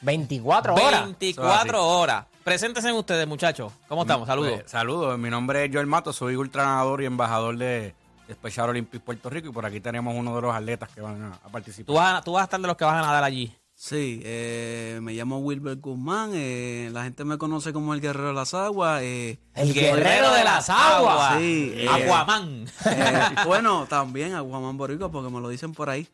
24 0.00 0.74
horas. 0.74 1.04
24 1.04 1.86
horas. 1.86 2.26
Preséntense 2.44 2.92
ustedes, 2.92 3.26
muchachos. 3.26 3.72
¿Cómo 3.88 4.02
estamos? 4.02 4.26
Saludos. 4.26 4.60
Pues, 4.60 4.70
saludos, 4.70 5.18
mi 5.18 5.30
nombre 5.30 5.64
es 5.64 5.70
Joel 5.72 5.86
Mato, 5.86 6.12
soy 6.12 6.36
ultranador 6.36 7.02
y 7.02 7.06
embajador 7.06 7.56
de, 7.56 7.94
Special 8.32 8.70
Olympics 8.70 9.02
Puerto 9.02 9.28
Rico 9.28 9.48
y 9.48 9.52
por 9.52 9.66
aquí 9.66 9.80
tenemos 9.80 10.14
uno 10.16 10.34
de 10.36 10.42
los 10.42 10.54
atletas 10.54 10.88
que 10.90 11.00
van 11.00 11.22
a, 11.22 11.34
a 11.34 11.48
participar. 11.48 11.86
tú, 11.86 11.94
vas 11.94 12.18
a, 12.18 12.22
tú 12.22 12.32
vas 12.32 12.42
a 12.42 12.44
estar 12.44 12.60
de 12.60 12.66
los 12.66 12.76
que 12.76 12.84
van 12.84 12.98
a 12.98 13.02
nadar 13.02 13.24
allí. 13.24 13.52
Sí, 13.82 14.20
eh, 14.24 14.98
me 15.00 15.14
llamo 15.14 15.38
Wilber 15.38 15.76
Guzmán, 15.76 16.32
eh, 16.34 16.90
la 16.92 17.04
gente 17.04 17.24
me 17.24 17.38
conoce 17.38 17.72
como 17.72 17.94
el 17.94 18.02
Guerrero 18.02 18.28
de 18.28 18.34
las 18.34 18.52
Aguas. 18.52 19.00
eh, 19.02 19.38
El 19.54 19.72
guerrero 19.72 20.34
de 20.34 20.44
las 20.44 20.68
aguas. 20.68 21.38
Sí, 21.38 21.72
eh, 21.74 21.88
Aquaman. 21.88 22.66
eh, 22.84 23.20
bueno, 23.46 23.86
también 23.88 24.34
a 24.34 24.40
Guamán 24.40 24.76
Boricua 24.76 25.10
porque 25.10 25.30
me 25.30 25.40
lo 25.40 25.48
dicen 25.48 25.72
por 25.72 25.88
ahí. 25.88 26.06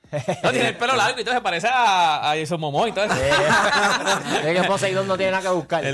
no, 0.44 0.52
tiene 0.52 0.68
el 0.68 0.76
pelo 0.76 0.94
largo 0.94 1.18
y 1.18 1.24
todo 1.24 1.34
se 1.34 1.40
parece 1.40 1.66
a, 1.66 2.30
a 2.30 2.36
Jason 2.36 2.60
Momoa 2.60 2.88
y 2.88 2.92
todo 2.92 3.06
eso. 3.06 3.14
Es 4.44 4.60
que 4.60 4.68
Poseidón 4.68 5.08
no 5.08 5.16
tiene 5.16 5.32
nada 5.32 5.42
que 5.50 5.56
buscar. 5.56 5.82
Sí, 5.84 5.90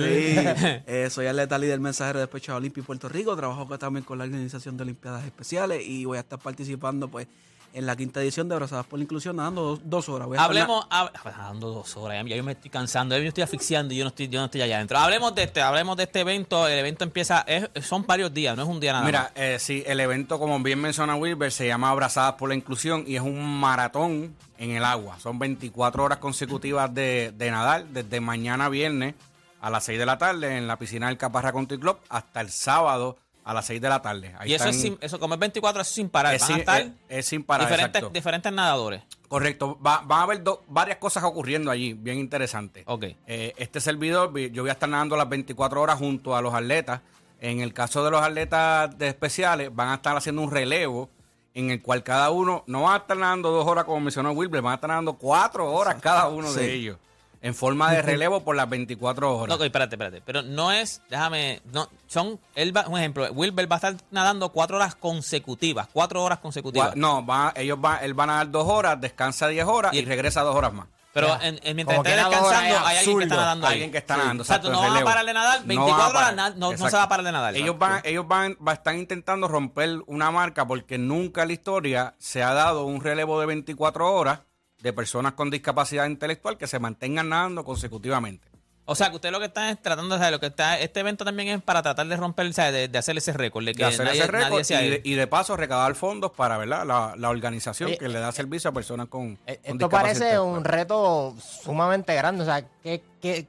eh, 0.86 1.08
soy 1.10 1.26
atleta 1.26 1.56
líder 1.56 1.80
mensajero 1.80 2.20
de 2.20 2.26
Pecho 2.26 2.54
Olímpico 2.54 2.86
Puerto 2.86 3.08
Rico, 3.08 3.34
trabajo 3.34 3.66
también 3.78 4.04
con 4.04 4.18
la 4.18 4.24
Organización 4.24 4.76
de 4.76 4.82
Olimpiadas 4.82 5.24
Especiales 5.24 5.80
y 5.86 6.04
voy 6.04 6.18
a 6.18 6.20
estar 6.20 6.38
participando 6.38 7.08
pues 7.08 7.28
en 7.74 7.86
la 7.86 7.96
quinta 7.96 8.20
edición 8.20 8.48
de 8.48 8.54
Abrazadas 8.54 8.86
por 8.86 8.98
la 8.98 9.04
Inclusión, 9.04 9.36
nadando 9.36 9.62
dos, 9.62 9.80
dos 9.84 10.08
horas. 10.08 10.28
Voy 10.28 10.36
a 10.36 10.40
estar 10.40 10.50
Hablemos, 10.50 10.86
hab- 10.90 11.10
dando 11.36 11.70
dos 11.70 11.96
horas, 11.96 12.24
ya 12.26 12.36
yo 12.36 12.44
me 12.44 12.52
estoy 12.52 12.70
cansando, 12.70 13.14
ya 13.14 13.18
yo 13.18 13.22
me 13.24 13.28
estoy 13.28 13.42
asfixiando 13.44 13.94
y 13.94 13.96
yo 13.98 14.04
no 14.04 14.08
estoy, 14.08 14.28
yo 14.28 14.38
no 14.40 14.46
estoy 14.46 14.62
allá 14.62 14.76
adentro. 14.76 14.98
Hablemos 14.98 15.34
de 15.34 15.42
este, 15.44 15.62
hablemos 15.62 15.96
de 15.96 16.02
este 16.04 16.20
evento. 16.20 16.68
El 16.68 16.78
evento 16.78 17.04
empieza, 17.04 17.40
es- 17.46 17.68
son 17.84 18.06
varios 18.06 18.32
días, 18.34 18.56
no 18.56 18.62
es 18.62 18.68
un 18.68 18.78
día 18.80 18.92
nada 18.92 19.04
más. 19.04 19.08
Mira, 19.12 19.32
eh, 19.34 19.58
sí, 19.58 19.82
el 19.86 20.00
evento, 20.00 20.38
como 20.38 20.58
bien 20.60 20.80
menciona 20.80 21.14
Wilber, 21.16 21.50
se 21.50 21.66
llama 21.66 21.90
Abrazadas 21.90 22.34
por 22.34 22.48
la 22.48 22.54
Inclusión 22.54 23.04
y 23.06 23.16
es 23.16 23.22
un 23.22 23.58
maratón 23.60 24.34
en 24.58 24.70
el 24.72 24.84
agua. 24.84 25.18
Son 25.18 25.38
24 25.38 26.04
horas 26.04 26.18
consecutivas 26.18 26.92
de, 26.94 27.32
de 27.36 27.50
nadar, 27.50 27.86
desde 27.86 28.20
mañana 28.20 28.68
viernes 28.68 29.14
a 29.60 29.70
las 29.70 29.84
6 29.84 29.98
de 29.98 30.06
la 30.06 30.18
tarde 30.18 30.56
en 30.58 30.66
la 30.66 30.76
piscina 30.76 31.06
del 31.06 31.16
Caparra 31.16 31.52
Country 31.52 31.78
Club 31.78 31.96
hasta 32.08 32.40
el 32.40 32.50
sábado 32.50 33.16
a 33.44 33.52
las 33.54 33.66
6 33.66 33.80
de 33.80 33.88
la 33.88 34.00
tarde. 34.02 34.34
Ahí 34.38 34.50
y 34.50 34.54
eso 34.54 34.68
es 34.68 34.80
sin, 34.80 34.98
eso 35.00 35.18
como 35.18 35.34
es 35.34 35.40
24, 35.40 35.82
eso 35.82 35.88
es 35.88 35.94
sin 35.94 36.08
parar. 36.08 36.34
es 36.34 36.42
Van 36.42 36.50
a 36.50 36.52
sin- 36.54 36.60
estar 36.60 36.80
es- 36.82 36.90
es 37.08 37.26
sin 37.26 37.42
parar, 37.42 37.66
diferentes, 37.66 37.98
exacto. 38.00 38.14
diferentes 38.14 38.52
nadadores. 38.52 39.02
Correcto, 39.28 39.78
Va- 39.84 40.02
van 40.04 40.20
a 40.20 40.22
haber 40.22 40.42
do- 40.42 40.62
varias 40.68 40.98
cosas 40.98 41.24
ocurriendo 41.24 41.70
allí, 41.70 41.94
bien 41.94 42.18
interesantes. 42.18 42.84
Ok. 42.86 43.04
Eh, 43.26 43.52
este 43.56 43.80
servidor, 43.80 44.32
vi- 44.32 44.50
yo 44.50 44.62
voy 44.62 44.70
a 44.70 44.74
estar 44.74 44.88
nadando 44.88 45.16
las 45.16 45.28
24 45.28 45.80
horas 45.80 45.98
junto 45.98 46.36
a 46.36 46.42
los 46.42 46.54
atletas. 46.54 47.00
En 47.40 47.60
el 47.60 47.72
caso 47.74 48.04
de 48.04 48.10
los 48.12 48.22
atletas 48.22 48.96
de 48.98 49.08
especiales, 49.08 49.74
van 49.74 49.88
a 49.88 49.94
estar 49.94 50.16
haciendo 50.16 50.42
un 50.42 50.50
relevo 50.50 51.08
en 51.54 51.70
el 51.70 51.82
cual 51.82 52.02
cada 52.04 52.30
uno 52.30 52.62
no 52.66 52.82
va 52.82 52.94
a 52.94 52.98
estar 52.98 53.16
nadando 53.16 53.50
dos 53.50 53.66
horas 53.66 53.84
como 53.84 53.98
mencionó 54.00 54.30
Wilber, 54.32 54.62
van 54.62 54.72
a 54.72 54.74
estar 54.76 54.88
nadando 54.88 55.14
cuatro 55.14 55.70
horas 55.72 55.96
cada 56.00 56.28
uno 56.28 56.52
de 56.52 56.72
ellos. 56.72 56.98
En 57.42 57.54
forma 57.56 57.90
de 57.92 58.02
relevo 58.02 58.42
por 58.44 58.54
las 58.54 58.68
24 58.70 59.36
horas. 59.36 59.58
No, 59.58 59.64
espérate, 59.64 59.96
espérate. 59.96 60.22
Pero 60.24 60.42
no 60.42 60.70
es, 60.70 61.02
déjame, 61.10 61.60
no, 61.72 61.88
son, 62.06 62.38
él 62.54 62.74
va, 62.76 62.86
un 62.86 62.96
ejemplo, 62.98 63.26
Wilber 63.32 63.70
va 63.70 63.76
a 63.76 63.78
estar 63.78 63.96
nadando 64.12 64.50
cuatro 64.50 64.76
horas 64.76 64.94
consecutivas, 64.94 65.88
cuatro 65.92 66.22
horas 66.22 66.38
consecutivas. 66.38 66.92
Gua- 66.92 66.96
No, 66.96 67.26
va, 67.26 67.52
ellos 67.56 67.80
van, 67.80 67.98
él 68.04 68.18
va 68.18 68.24
a 68.24 68.26
nadar 68.28 68.50
dos 68.50 68.68
horas, 68.68 69.00
descansa 69.00 69.48
10 69.48 69.64
horas 69.66 69.92
Y- 69.92 69.98
y, 69.98 70.04
regresa 70.04 70.42
dos 70.42 70.54
horas 70.54 70.72
más. 70.72 70.86
Pero 71.12 71.28
en, 71.42 71.60
en- 71.62 71.76
mientras 71.76 71.98
esté 71.98 72.10
descansando, 72.16 72.74
es 72.74 72.80
hay 72.86 72.96
alguien 72.96 73.18
que 73.18 73.24
está 73.24 73.36
nadando 73.36 73.66
ahí. 73.66 73.72
Alguien 73.74 73.90
que 73.92 73.98
está 73.98 74.14
Sí. 74.14 74.20
nadando, 74.20 74.42
O 74.42 74.44
sea, 74.46 74.56
exacto, 74.56 74.68
tú 74.78 74.82
no 74.82 74.88
vas 74.92 75.02
a 75.02 75.04
parar 75.04 75.26
de 75.26 75.32
nadar, 75.34 75.60
No 75.60 75.66
24 75.66 76.04
van 76.14 76.38
a 76.38 76.42
horas 76.44 76.56
no, 76.56 76.72
no 76.72 76.88
se 76.90 76.96
va 76.96 77.02
a 77.02 77.08
parar 77.08 77.26
de 77.26 77.32
nadar. 77.32 77.56
Ellos 77.56 77.76
van, 77.78 78.00
ellos 78.04 78.26
van, 78.28 78.56
va- 78.66 78.72
están 78.72 78.98
intentando 78.98 79.46
romper 79.48 79.98
una 80.06 80.30
marca 80.30 80.66
porque 80.66 80.96
nunca 80.96 81.42
en 81.42 81.48
la 81.48 81.52
historia 81.54 82.14
se 82.18 82.42
ha 82.42 82.54
dado 82.54 82.84
un 82.86 83.00
relevo 83.02 83.38
de 83.40 83.46
24 83.46 84.10
horas 84.14 84.40
de 84.82 84.92
personas 84.92 85.32
con 85.34 85.50
discapacidad 85.50 86.06
intelectual 86.06 86.58
que 86.58 86.66
se 86.66 86.78
mantengan 86.78 87.28
nadando 87.28 87.64
consecutivamente. 87.64 88.48
O 88.84 88.96
sea, 88.96 89.10
que 89.10 89.14
usted 89.16 89.30
lo 89.30 89.38
que 89.38 89.46
está 89.46 89.70
es 89.70 89.80
tratando, 89.80 90.16
o 90.16 90.18
sea, 90.18 90.32
lo 90.32 90.40
que 90.40 90.46
está, 90.46 90.78
este 90.80 90.98
evento 91.00 91.24
también 91.24 91.48
es 91.48 91.62
para 91.62 91.82
tratar 91.82 92.04
de 92.08 92.16
romper, 92.16 92.46
o 92.48 92.52
sea, 92.52 92.72
de, 92.72 92.88
de 92.88 92.98
hacer 92.98 93.16
ese 93.16 93.32
récord, 93.32 93.64
de 93.64 93.74
que 93.74 93.84
De 93.84 93.88
hacer 93.88 94.04
nadie, 94.04 94.20
ese 94.22 94.30
récord 94.30 94.60
y, 94.68 94.74
de, 94.74 94.86
él. 94.96 95.00
y 95.04 95.14
de 95.14 95.26
paso 95.28 95.56
recaudar 95.56 95.94
fondos 95.94 96.32
para 96.32 96.58
¿verdad? 96.58 96.84
La, 96.84 97.14
la 97.16 97.30
organización 97.30 97.90
Oye, 97.90 97.98
que 97.98 98.08
le 98.08 98.18
da 98.18 98.32
servicio 98.32 98.70
a 98.70 98.72
personas 98.72 99.06
con, 99.06 99.38
Eh, 99.46 99.54
con 99.54 99.54
Esto 99.54 99.72
discapacidad 99.74 99.88
parece 100.02 100.24
intelectual. 100.24 100.58
un 100.58 100.64
reto 100.64 101.34
sumamente 101.62 102.12
grande. 102.16 102.42
O 102.42 102.44
sea, 102.44 102.64
¿qué, 102.82 103.04
qué, 103.20 103.46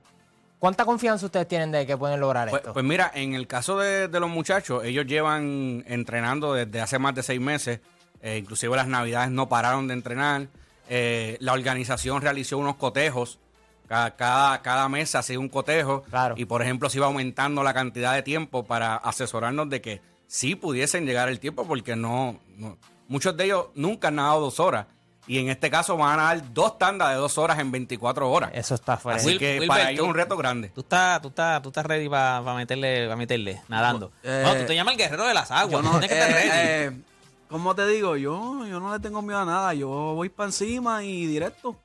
¿cuánta 0.60 0.86
confianza 0.86 1.26
ustedes 1.26 1.48
tienen 1.48 1.72
de 1.72 1.88
que 1.88 1.98
pueden 1.98 2.19
lograr 2.19 2.50
Pues, 2.52 2.62
esto? 2.62 2.74
pues 2.74 2.86
mira, 2.86 3.12
en 3.15 3.34
el 3.34 3.48
caso 3.48 3.80
de, 3.80 4.08
de 4.10 4.19
los 4.19 4.30
muchachos, 4.30 4.84
ellos 4.86 5.08
llevan 5.08 5.84
entrenando 5.88 6.54
desde 6.54 6.80
hace 6.80 7.00
más 7.00 7.15
de 7.15 7.24
seis 7.24 7.41
meses. 7.41 7.80
eh, 8.22 8.38
inclusive 8.38 8.76
las 8.78 8.88
navidades 8.88 9.32
no 9.32 9.50
pararon 9.50 9.88
de 9.88 9.96
entrenar. 9.96 10.48
Eh, 10.89 11.38
la 11.39 11.54
organización 11.54 12.22
realizó 12.22 12.58
unos 12.58 12.76
cotejos. 12.76 13.39
Cada, 13.88 14.15
cada, 14.15 14.62
cada 14.62 14.89
mes 14.89 15.10
se 15.10 15.17
hacía 15.17 15.39
un 15.39 15.50
cotejo. 15.50 16.04
Claro. 16.04 16.36
Y 16.38 16.46
por 16.46 16.62
ejemplo, 16.62 16.89
se 16.89 16.98
iba 16.98 17.06
aumentando 17.08 17.63
la 17.63 17.74
cantidad 17.74 18.13
de 18.13 18.22
tiempo 18.24 18.63
para 18.65 18.96
asesorarnos 18.96 19.69
de 19.69 19.82
que 19.82 20.02
sí 20.28 20.56
pudiesen 20.56 21.06
llegar 21.06 21.30
el 21.30 21.39
tiempo, 21.39 21.67
porque 21.67 21.96
no, 21.96 22.39
no- 22.58 22.78
muchos 23.08 23.36
de 23.38 23.46
ellos 23.46 23.67
nunca 23.76 24.08
han 24.08 24.15
nadado 24.15 24.39
dos 24.41 24.60
horas. 24.60 24.88
Y 25.26 25.39
en 25.39 25.50
este 25.50 25.69
caso 25.69 25.96
van 25.96 26.19
a 26.19 26.24
dar 26.24 26.54
dos 26.54 26.78
tandas 26.78 27.10
de 27.12 27.15
dos 27.15 27.38
horas 27.38 27.58
en 27.60 27.72
24 27.72 28.30
horas. 28.30 28.52
Eso 28.54 28.76
está 28.76 28.98
fuera. 28.98 29.17
Así 29.17 29.28
Will- 29.28 29.39
que 29.39 29.52
Wilber, 29.54 29.67
para 29.69 29.91
ellos 29.91 30.04
es 30.04 30.10
un 30.10 30.15
reto 30.15 30.36
grande. 30.36 30.69
Tú 30.69 30.82
estás, 30.82 31.22
tú 31.22 31.30
estás, 31.30 31.62
tú 31.62 31.69
estás 31.69 31.86
ready 31.86 32.10
para 32.10 32.41
meterle, 32.56 33.06
para 33.06 33.15
meterle, 33.15 33.62
nadando. 33.69 34.12
Eh, 34.22 34.41
no, 34.46 34.54
tú 34.56 34.65
te 34.65 34.76
llamas 34.76 34.93
el 34.96 34.98
guerrero 34.98 35.26
de 35.26 35.34
las 35.34 35.50
aguas. 35.50 35.72
Yo 35.72 35.78
tú 35.80 35.84
no, 35.86 36.00
tienes 36.00 36.10
que 36.10 36.19
estar 36.19 36.30
eh, 36.32 36.34
ready. 36.34 36.50
eh, 36.98 37.02
¿Cómo 37.49 37.75
te 37.75 37.86
digo? 37.88 38.15
Yo, 38.17 38.65
yo 38.65 38.79
no 38.79 38.91
le 38.93 38.99
tengo 38.99 39.21
miedo 39.21 39.39
a 39.39 39.45
nada. 39.45 39.73
Yo 39.73 39.88
voy 39.88 40.29
para 40.29 40.47
encima 40.47 41.03
y 41.03 41.25
directo. 41.27 41.75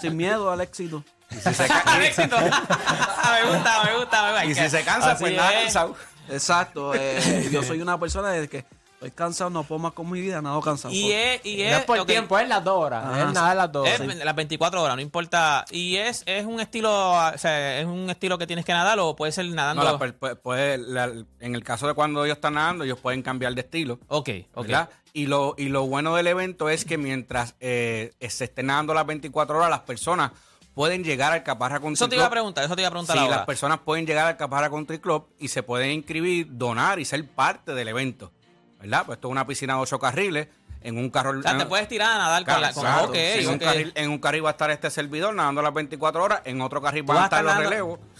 sin 0.00 0.16
miedo 0.16 0.50
al 0.50 0.60
éxito. 0.60 1.02
Y 1.30 1.34
si 1.36 1.54
se, 1.54 1.66
ca- 1.66 1.78
Al 1.86 2.02
éxito. 2.02 2.36
Ah, 2.38 3.38
me 3.42 3.50
gusta, 3.54 3.84
me 3.84 3.96
gusta, 3.96 4.22
me 4.22 4.28
gusta. 4.30 4.44
Y 4.44 4.54
si 4.54 4.68
se 4.70 4.84
cansa, 4.84 5.12
Así 5.12 5.24
pues 5.24 5.36
nada, 5.36 5.62
es. 5.62 5.76
Exacto. 6.28 6.92
eh, 6.94 7.48
yo 7.50 7.62
soy 7.62 7.80
una 7.80 7.98
persona 7.98 8.30
de 8.30 8.48
que 8.48 8.64
Estoy 9.04 9.16
cansado, 9.16 9.50
no 9.50 9.64
puedo 9.64 9.80
más 9.80 9.92
con 9.94 10.08
mi 10.08 10.20
vida, 10.20 10.40
nada 10.40 10.60
cansado. 10.60 10.94
Y 10.94 11.10
es, 11.10 11.40
y 11.44 11.56
No 11.56 11.62
es, 11.64 11.78
es 11.78 11.84
por 11.84 12.04
tiempo, 12.06 12.38
es 12.38 12.48
las 12.48 12.62
dos 12.62 12.78
horas. 12.84 13.04
Ajá, 13.04 13.28
es 13.28 13.32
nada 13.32 13.48
de 13.50 13.54
las 13.56 13.72
dos 13.72 13.88
es 13.88 14.00
horas. 14.00 14.16
las 14.16 14.34
24 14.36 14.82
horas, 14.82 14.94
no 14.96 15.02
importa. 15.02 15.64
Y 15.72 15.96
es, 15.96 16.22
es 16.26 16.44
un 16.46 16.60
estilo, 16.60 16.90
o 17.12 17.38
sea, 17.38 17.80
es 17.80 17.86
un 17.86 18.08
estilo 18.10 18.38
que 18.38 18.46
tienes 18.46 18.64
que 18.64 18.72
nadar 18.72 18.98
o 19.00 19.16
puede 19.16 19.32
ser 19.32 19.46
nadando. 19.46 19.82
No, 19.82 19.92
la 19.92 19.98
per- 19.98 20.18
pu- 20.20 20.36
puede- 20.40 20.78
la- 20.78 21.10
en 21.40 21.54
el 21.54 21.64
caso 21.64 21.88
de 21.88 21.94
cuando 21.94 22.24
ellos 22.24 22.36
están 22.36 22.54
nadando, 22.54 22.84
ellos 22.84 22.98
pueden 23.00 23.22
cambiar 23.22 23.54
de 23.54 23.62
estilo. 23.62 23.98
ok, 24.08 24.28
ok. 24.54 24.66
¿verdad? 24.66 24.88
Y 25.14 25.26
lo, 25.26 25.54
y 25.58 25.64
lo 25.68 25.86
bueno 25.86 26.14
del 26.14 26.26
evento 26.28 26.70
es 26.70 26.84
que 26.84 26.96
mientras 26.96 27.54
eh, 27.60 28.12
se 28.20 28.44
estén 28.44 28.66
nadando 28.66 28.94
las 28.94 29.04
24 29.04 29.58
horas, 29.58 29.68
las 29.68 29.80
personas 29.80 30.30
pueden 30.74 31.04
llegar 31.04 31.32
al 31.34 31.42
Caparra 31.42 31.80
Country 31.80 31.94
Eso 31.94 32.08
te 32.08 32.14
iba 32.14 32.24
a 32.24 32.28
Club. 32.28 32.32
preguntar, 32.32 32.64
eso 32.64 32.74
te 32.74 32.80
iba 32.80 32.88
a 32.88 32.90
preguntar 32.92 33.16
Sí, 33.16 33.22
ahora. 33.22 33.36
las 33.38 33.46
personas 33.46 33.80
pueden 33.80 34.06
llegar 34.06 34.26
al 34.26 34.36
Caparra 34.38 34.70
Country 34.70 35.00
Club 35.00 35.26
y 35.38 35.48
se 35.48 35.62
pueden 35.62 35.90
inscribir, 35.90 36.46
donar 36.50 36.98
y 36.98 37.04
ser 37.04 37.26
parte 37.28 37.74
del 37.74 37.88
evento. 37.88 38.32
¿Verdad? 38.82 39.04
Pues 39.06 39.16
esto 39.16 39.28
es 39.28 39.32
una 39.32 39.46
piscina 39.46 39.74
de 39.74 39.80
ocho 39.80 39.98
carriles 39.98 40.48
en 40.82 40.98
un 40.98 41.08
carro. 41.10 41.38
O 41.38 41.42
sea, 41.42 41.56
te 41.56 41.66
puedes 41.66 41.88
tirar 41.88 42.12
a 42.12 42.18
nadar 42.18 42.44
con 42.44 42.60
la. 42.60 42.72
Con, 42.72 42.82
Claro, 42.82 43.04
ok, 43.04 43.14
en, 43.14 43.48
un 43.48 43.54
ok. 43.54 43.60
carril, 43.62 43.92
en 43.94 44.10
un 44.10 44.18
carril 44.18 44.44
va 44.44 44.48
a 44.50 44.52
estar 44.52 44.70
este 44.70 44.90
servidor 44.90 45.34
nadando 45.34 45.62
las 45.62 45.72
24 45.72 46.22
horas, 46.22 46.40
en 46.44 46.60
otro 46.60 46.82
carril 46.82 47.04
van 47.04 47.18
a 47.18 47.24
estar 47.24 47.44
los 47.44 47.56
relevos. 47.56 48.00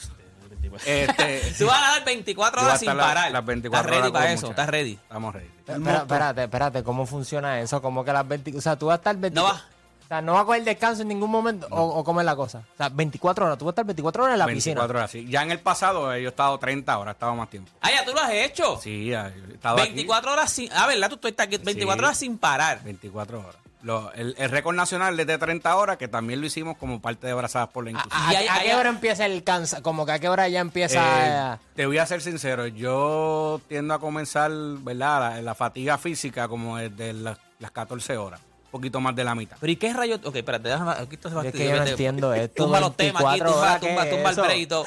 Este, 0.87 1.53
Tú 1.59 1.67
vas 1.67 1.77
a 1.77 1.81
nadar 1.83 2.05
24 2.07 2.61
Yo 2.61 2.63
voy 2.63 2.65
a 2.65 2.69
horas 2.71 2.81
sin 2.81 2.97
parar. 2.97 3.31
las 3.31 3.45
24 3.45 3.79
estás 3.79 3.91
ready 3.91 4.01
horas 4.01 4.13
para 4.23 4.33
eso, 4.33 4.51
estás 4.51 4.69
ready. 4.71 4.93
Estamos 4.93 5.35
ready. 5.35 5.51
Espera, 5.67 5.97
espérate, 5.99 6.43
espérate, 6.45 6.83
¿cómo 6.83 7.05
funciona 7.05 7.61
eso? 7.61 7.83
Como 7.83 8.03
que 8.05 8.13
las 8.13 8.27
20, 8.27 8.57
o 8.57 8.61
sea, 8.63 8.77
tú 8.77 8.87
vas 8.87 8.95
a 8.95 8.97
estar 8.97 9.15
20, 9.17 9.35
No 9.39 9.45
vas. 9.45 9.65
O 10.13 10.15
sea, 10.15 10.21
no 10.21 10.35
vas 10.35 10.43
a 10.43 10.45
coger 10.45 10.65
descanso 10.65 11.01
en 11.03 11.09
ningún 11.09 11.31
momento 11.31 11.67
o, 11.71 11.81
o 11.81 12.05
cómo 12.05 12.21
es 12.21 12.27
la 12.27 12.37
cosa. 12.37 12.59
O 12.75 12.77
sea, 12.77 12.91
24 12.91 13.47
horas, 13.47 13.57
tú 13.57 13.65
vas 13.65 13.71
a 13.71 13.75
estar 13.75 13.85
24 13.87 14.25
horas 14.25 14.35
en 14.35 14.39
la 14.41 14.45
24 14.47 14.83
piscina. 14.83 14.99
horas, 15.01 15.11
sí. 15.11 15.27
Ya 15.27 15.43
en 15.43 15.51
el 15.53 15.61
pasado 15.61 16.13
eh, 16.13 16.21
yo 16.23 16.29
he 16.29 16.31
estado 16.31 16.59
30 16.59 16.99
horas, 16.99 17.13
he 17.13 17.17
estado 17.17 17.35
más 17.35 17.49
tiempo. 17.49 17.71
Ah, 17.81 17.91
ya 17.91 18.05
tú 18.05 18.13
lo 18.13 18.21
has 18.21 18.31
hecho. 18.33 18.79
Sí, 18.83 19.07
ya, 19.07 19.29
he 19.29 19.55
estado 19.55 19.77
aquí 19.77 19.87
24 19.95 20.33
horas 20.33 20.53
sin. 20.53 20.71
Ah, 20.73 20.87
¿verdad? 20.87 21.09
Tú, 21.09 21.17
tú 21.17 21.29
estás 21.29 21.47
aquí 21.47 21.57
24 21.57 21.95
Sí. 21.99 22.05
horas 22.05 22.19
sin 22.19 22.37
parar. 22.37 22.83
24 22.85 23.41
horas. 23.41 23.57
Lo- 23.83 24.13
el, 24.13 24.35
el 24.39 24.49
récord 24.51 24.77
nacional 24.77 25.19
es 25.19 25.27
de 25.27 25.39
30 25.39 25.75
horas, 25.77 25.97
que 25.97 26.07
también 26.09 26.41
lo 26.41 26.47
hicimos 26.47 26.77
como 26.77 27.01
parte 27.01 27.27
de 27.27 27.33
Abrazadas 27.33 27.71
por 27.71 27.83
la 27.83 27.91
Inclusión. 27.93 28.23
¿A, 28.23 28.33
Y 28.33 28.37
hay- 28.37 28.47
a 28.49 28.55
hay- 28.55 28.67
qué 28.69 28.75
hora 28.77 28.91
empieza 28.91 29.25
el 29.27 29.43
cansa? 29.43 29.81
Como 29.83 30.05
que 30.07 30.13
a 30.13 30.19
qué 30.21 30.29
hora 30.29 30.47
ya 30.49 30.61
empieza... 30.61 31.55
Eh, 31.55 31.59
te 31.75 31.87
voy 31.87 31.99
a 31.99 32.07
ser 32.07 32.21
sincero, 32.21 32.67
yo 32.69 33.61
tiendo 33.67 33.95
a 33.95 33.99
comenzar, 33.99 34.51
¿verdad? 34.53 35.37
La, 35.37 35.43
la 35.43 35.55
fatiga 35.57 35.97
física 35.99 36.47
como 36.49 36.77
desde 36.77 37.13
las, 37.15 37.39
las 37.59 37.71
14 37.73 38.17
horas, 38.19 38.41
poquito 38.73 39.01
más 39.01 39.15
de 39.15 39.23
la 39.23 39.37
mitad. 39.37 39.57
Pero 39.61 39.73
¿y 39.73 39.77
qué 39.77 39.93
rayos? 39.93 40.19
Ok, 40.25 40.35
espérate, 40.35 40.69
déjame. 40.69 40.91
Aquí 40.93 41.15
esto 41.15 41.29
se 41.29 41.35
va 41.37 41.47
Es 41.47 41.53
que 41.53 41.69
yo 41.69 41.77
no 41.77 41.87
entiendo 41.87 42.35
esto, 42.35 42.65
Tumba 42.65 42.81
los 42.81 42.97
temas 42.97 43.23
aquí, 43.23 43.41
24 43.41 43.53
tumba, 43.53 43.61
horas, 43.61 43.81
¿qué 43.81 43.87
tumba, 43.87 44.31
tumba 44.35 44.55
el 44.55 44.69
todo. 44.69 44.85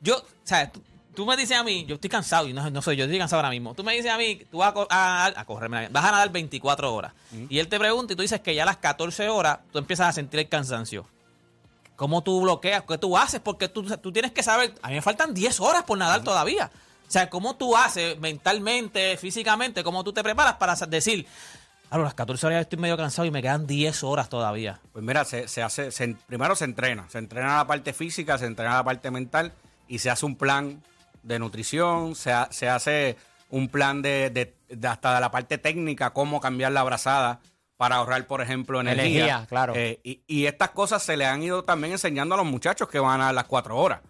Yo, 0.00 0.16
o 0.16 0.24
sea, 0.44 0.70
tú, 0.70 0.80
tú 1.14 1.26
me 1.26 1.36
dices 1.36 1.56
a 1.56 1.64
mí, 1.64 1.84
yo 1.84 1.96
estoy 1.96 2.08
cansado 2.08 2.48
y 2.48 2.52
no, 2.52 2.70
no 2.70 2.80
soy 2.80 2.96
yo, 2.96 3.04
estoy 3.04 3.18
cansado 3.18 3.40
ahora 3.40 3.50
mismo. 3.50 3.74
Tú 3.74 3.82
me 3.82 3.94
dices 3.94 4.10
a 4.10 4.16
mí, 4.16 4.40
tú 4.50 4.58
vas 4.58 4.72
a, 4.88 5.26
a, 5.26 5.40
a 5.40 5.44
correrme, 5.44 5.88
vas 5.88 6.04
a 6.04 6.12
nadar 6.12 6.30
24 6.30 6.94
horas. 6.94 7.12
Y 7.50 7.58
él 7.58 7.68
te 7.68 7.78
pregunta 7.78 8.12
y 8.12 8.16
tú 8.16 8.22
dices 8.22 8.40
que 8.40 8.54
ya 8.54 8.62
a 8.62 8.66
las 8.66 8.76
14 8.78 9.28
horas 9.28 9.58
tú 9.72 9.78
empiezas 9.78 10.08
a 10.08 10.12
sentir 10.12 10.40
el 10.40 10.48
cansancio. 10.48 11.06
¿Cómo 11.96 12.22
tú 12.22 12.42
bloqueas? 12.42 12.84
¿Qué 12.86 12.98
tú 12.98 13.16
haces? 13.16 13.40
Porque 13.40 13.68
tú, 13.68 13.82
tú 13.82 14.12
tienes 14.12 14.30
que 14.30 14.42
saber, 14.42 14.74
a 14.82 14.88
mí 14.88 14.94
me 14.94 15.02
faltan 15.02 15.34
10 15.34 15.60
horas 15.60 15.82
por 15.82 15.98
nadar 15.98 16.22
todavía. 16.22 16.70
O 17.08 17.10
sea, 17.10 17.30
¿cómo 17.30 17.56
tú 17.56 17.76
haces 17.76 18.18
mentalmente, 18.18 19.16
físicamente, 19.16 19.84
cómo 19.84 20.02
tú 20.02 20.12
te 20.12 20.22
preparas 20.22 20.54
para 20.54 20.74
decir, 20.74 21.26
a 21.90 21.98
las 21.98 22.14
14 22.14 22.46
horas 22.46 22.56
ya 22.56 22.60
estoy 22.62 22.78
medio 22.78 22.96
cansado 22.96 23.26
y 23.26 23.30
me 23.30 23.42
quedan 23.42 23.66
10 23.66 24.02
horas 24.04 24.28
todavía? 24.28 24.80
Pues 24.92 25.04
mira, 25.04 25.24
se, 25.24 25.48
se 25.48 25.62
hace, 25.62 25.90
se- 25.92 26.16
primero 26.26 26.54
se 26.56 26.64
entrena, 26.64 27.08
se 27.08 27.18
entrena 27.18 27.56
la 27.56 27.66
parte 27.66 27.92
física, 27.92 28.38
se 28.38 28.46
entrena 28.46 28.74
la 28.76 28.84
parte 28.84 29.10
mental 29.10 29.52
y 29.88 29.98
se 29.98 30.10
hace 30.10 30.26
un 30.26 30.36
plan 30.36 30.82
de 31.22 31.38
nutrición, 31.38 32.14
se, 32.14 32.32
ha- 32.32 32.48
se 32.50 32.68
hace 32.68 33.16
un 33.50 33.68
plan 33.68 34.02
de, 34.02 34.30
de- 34.30 34.54
de 34.68 34.88
hasta 34.88 35.14
de 35.14 35.20
la 35.20 35.30
parte 35.30 35.58
técnica, 35.58 36.10
cómo 36.12 36.40
cambiar 36.40 36.72
la 36.72 36.80
abrazada 36.80 37.40
para 37.76 37.96
ahorrar, 37.96 38.26
por 38.26 38.40
ejemplo, 38.40 38.80
energía. 38.80 39.04
Energía, 39.06 39.46
claro. 39.48 39.74
Eh, 39.76 40.00
y, 40.02 40.22
y 40.26 40.46
estas 40.46 40.70
cosas 40.70 41.02
se 41.02 41.16
le 41.16 41.26
han 41.26 41.42
ido 41.42 41.62
también 41.62 41.92
enseñando 41.92 42.34
a 42.34 42.38
los 42.38 42.46
muchachos 42.46 42.88
que 42.88 42.98
van 42.98 43.20
a 43.20 43.32
las 43.32 43.44
cuatro 43.44 43.76
horas, 43.76 44.00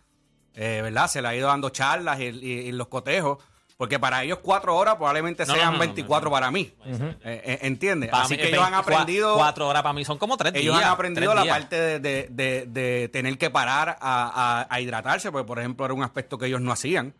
Eh, 0.55 0.81
¿verdad? 0.83 1.09
Se 1.09 1.21
le 1.21 1.29
ha 1.29 1.35
ido 1.37 1.49
dando 1.49 1.69
charlas 1.71 2.19
y, 2.21 2.25
y- 2.25 2.61
y 2.69 2.73
los 2.73 2.89
cotejos. 2.89 3.39
Porque 3.77 3.99
para 3.99 4.25
ellos 4.25 4.39
cuatro 4.43 4.75
horas 4.75 4.95
probablemente 4.97 5.45
No, 5.45 5.53
no, 5.53 5.55
sean 5.59 5.67
no, 5.69 5.73
no, 5.75 5.79
24 5.81 6.25
no, 6.25 6.31
no. 6.31 6.31
para 6.35 6.51
mí. 6.51 6.73
Eh, 6.87 7.19
eh, 7.25 7.59
¿Entiendes? 7.63 8.09
Para 8.11 8.25
Así 8.25 8.33
mí, 8.35 8.39
que 8.39 8.45
eh, 8.45 8.49
ellos 8.49 8.63
han 8.65 8.71
24 8.73 8.95
aprendido... 8.95 9.35
Cuatro 9.37 9.69
horas 9.69 9.83
para 9.83 9.93
mí 9.93 10.05
son 10.05 10.17
como 10.17 10.37
tres 10.39 10.55
días. 10.55 10.63
Ellos 10.65 10.77
han 10.77 10.85
aprendido 10.85 11.27
tres 11.33 11.35
la 11.37 11.43
días. 11.43 11.55
parte 11.59 11.77
de, 11.77 12.01
de- 12.01 12.29
de- 12.31 12.67
de 12.67 13.09
tener 13.09 13.37
que 13.37 13.51
parar 13.51 13.99
a, 14.01 14.63
a- 14.63 14.67
a 14.75 14.81
hidratarse, 14.81 15.31
porque 15.31 15.47
por 15.47 15.59
ejemplo 15.59 15.85
era 15.85 15.93
un 15.93 16.03
aspecto 16.03 16.39
que 16.39 16.47
ellos 16.47 16.61
no 16.63 16.73
hacían. 16.73 17.13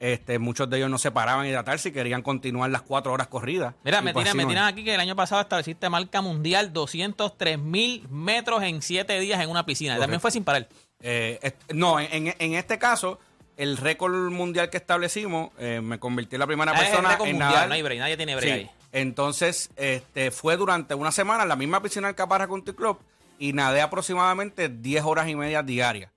Este, 0.00 0.40
muchos 0.40 0.68
de 0.68 0.78
ellos 0.78 0.90
no 0.90 0.98
se 0.98 1.12
paraban 1.12 1.44
a 1.44 1.48
hidratarse 1.48 1.90
y 1.90 1.92
querían 1.92 2.22
continuar 2.22 2.68
las 2.70 2.82
cuatro 2.82 3.12
horas 3.12 3.28
corridas. 3.28 3.74
Mira, 3.84 4.00
Y 4.00 4.02
me, 4.02 4.12
pues 4.12 4.24
tiran, 4.24 4.30
así 4.30 4.36
me 4.38 4.42
no 4.42 4.48
tiran 4.48 4.64
aquí 4.64 4.82
que 4.82 4.94
el 4.94 5.00
año 5.00 5.14
pasado 5.14 5.40
estableciste 5.42 5.88
marca 5.88 6.20
mundial 6.20 6.72
203 6.72 7.56
mil 7.60 8.08
metros 8.10 8.64
en 8.64 8.82
siete 8.82 9.20
días 9.20 9.40
en 9.40 9.48
una 9.48 9.64
piscina. 9.64 9.92
También 9.92 10.18
Correcto. 10.18 10.22
fue 10.22 10.30
sin 10.32 10.42
parar. 10.42 10.66
Eh, 10.98 11.38
est- 11.42 11.72
no, 11.72 12.00
en, 12.00 12.08
en- 12.26 12.34
en 12.36 12.54
este 12.54 12.80
caso, 12.80 13.20
el 13.56 13.76
récord 13.76 14.30
mundial 14.30 14.70
que 14.70 14.76
establecimos, 14.78 15.50
eh, 15.58 15.80
me 15.82 15.98
convertí 15.98 16.36
en 16.36 16.40
la 16.40 16.46
primera 16.46 16.72
Ah, 16.72 16.74
es 16.76 16.80
el 16.82 16.86
persona 16.88 17.08
récord 17.10 17.26
en 17.28 17.32
mundial, 17.34 17.52
nadar. 17.52 17.68
no 17.68 17.74
hay 17.74 17.82
break, 17.82 17.98
nadie 18.00 18.16
tiene 18.16 18.34
break 18.36 18.46
Sí. 18.48 18.58
ahí. 18.60 18.70
Entonces, 18.92 19.70
este, 19.76 20.30
fue 20.30 20.56
durante 20.56 20.94
una 20.94 21.12
semana 21.12 21.42
en 21.44 21.48
la 21.48 21.56
misma 21.56 21.80
piscina 21.82 22.08
del 22.08 22.14
Caparra 22.16 22.46
Country 22.48 22.74
Club 22.74 22.98
y 23.38 23.52
nadé 23.52 23.80
aproximadamente 23.80 24.68
10 24.68 25.04
horas 25.04 25.28
y 25.28 25.34
media 25.34 25.62
diarias 25.62 26.10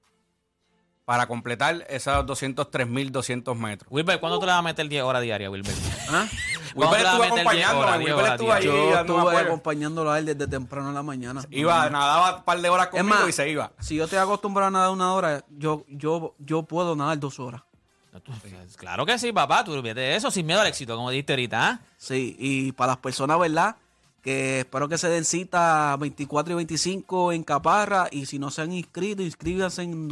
para 1.06 1.28
completar 1.28 1.86
esos 1.90 2.26
203.200 2.26 3.56
metros. 3.56 3.88
Wilber, 3.92 4.20
¿cuándo 4.20 4.40
tú 4.40 4.46
le 4.46 4.52
vas 4.52 4.60
a 4.60 4.64
meter 4.64 4.88
10 4.90 5.04
horas 5.04 5.22
diarias, 5.22 5.52
Wilber? 5.52 5.74
¿Ah? 6.10 6.28
¿Cuándo 6.76 6.94
Wilber 6.94 7.06
estuvo 7.06 7.24
meter 7.24 7.54
10 7.54 7.66
acompañándome, 7.66 7.84
horas, 7.84 8.00
10 8.00 8.12
Wilber 8.12 8.32
estuvo 8.32 8.52
allí 8.52 8.66
diarias? 8.68 9.08
Yo 9.08 9.16
estuve 9.16 9.38
acompañándolo 9.38 10.12
a 10.12 10.20
él 10.20 10.26
desde 10.26 10.48
temprano 10.48 10.90
en 10.90 10.96
la 10.96 11.04
mañana. 11.04 11.42
Iba, 11.50 11.90
nadaba 11.90 12.38
un 12.38 12.44
par 12.44 12.60
de 12.60 12.70
horas 12.70 12.88
conmigo 12.88 13.18
más, 13.18 13.30
y 13.30 13.32
se 13.32 13.50
iba. 13.50 13.72
si 13.80 13.96
yo 13.96 14.04
estoy 14.04 14.20
acostumbrado 14.20 14.68
a 14.68 14.72
nadar 14.72 14.92
una 14.92 15.14
hora, 15.14 15.46
yo, 15.50 15.86
yo, 15.88 16.36
yo 16.40 16.64
puedo 16.64 16.96
nadar 16.96 17.18
dos 17.18 17.40
horas. 17.40 17.62
Claro 18.78 19.06
que 19.06 19.18
sí, 19.18 19.32
papá. 19.32 19.64
Tú 19.64 19.74
olvídate 19.74 20.02
de 20.02 20.16
eso 20.16 20.32
sin 20.32 20.46
miedo 20.46 20.62
al 20.62 20.68
éxito, 20.68 20.96
como 20.96 21.10
dijiste 21.10 21.34
ahorita. 21.34 21.70
¿ah? 21.70 21.80
Sí, 21.98 22.36
y 22.40 22.72
para 22.72 22.94
las 22.94 22.98
personas, 22.98 23.40
¿verdad? 23.40 23.78
Que 24.22 24.60
espero 24.60 24.88
que 24.90 24.98
se 24.98 25.10
den 25.10 25.26
cita 25.26 25.96
24 25.98 26.54
y 26.54 26.56
25 26.56 27.32
en 27.32 27.44
Caparra. 27.44 28.08
Y 28.12 28.26
si 28.26 28.40
no 28.40 28.52
se 28.52 28.62
han 28.62 28.72
inscrito, 28.72 29.22
inscríbanse 29.22 29.84
en 29.84 30.08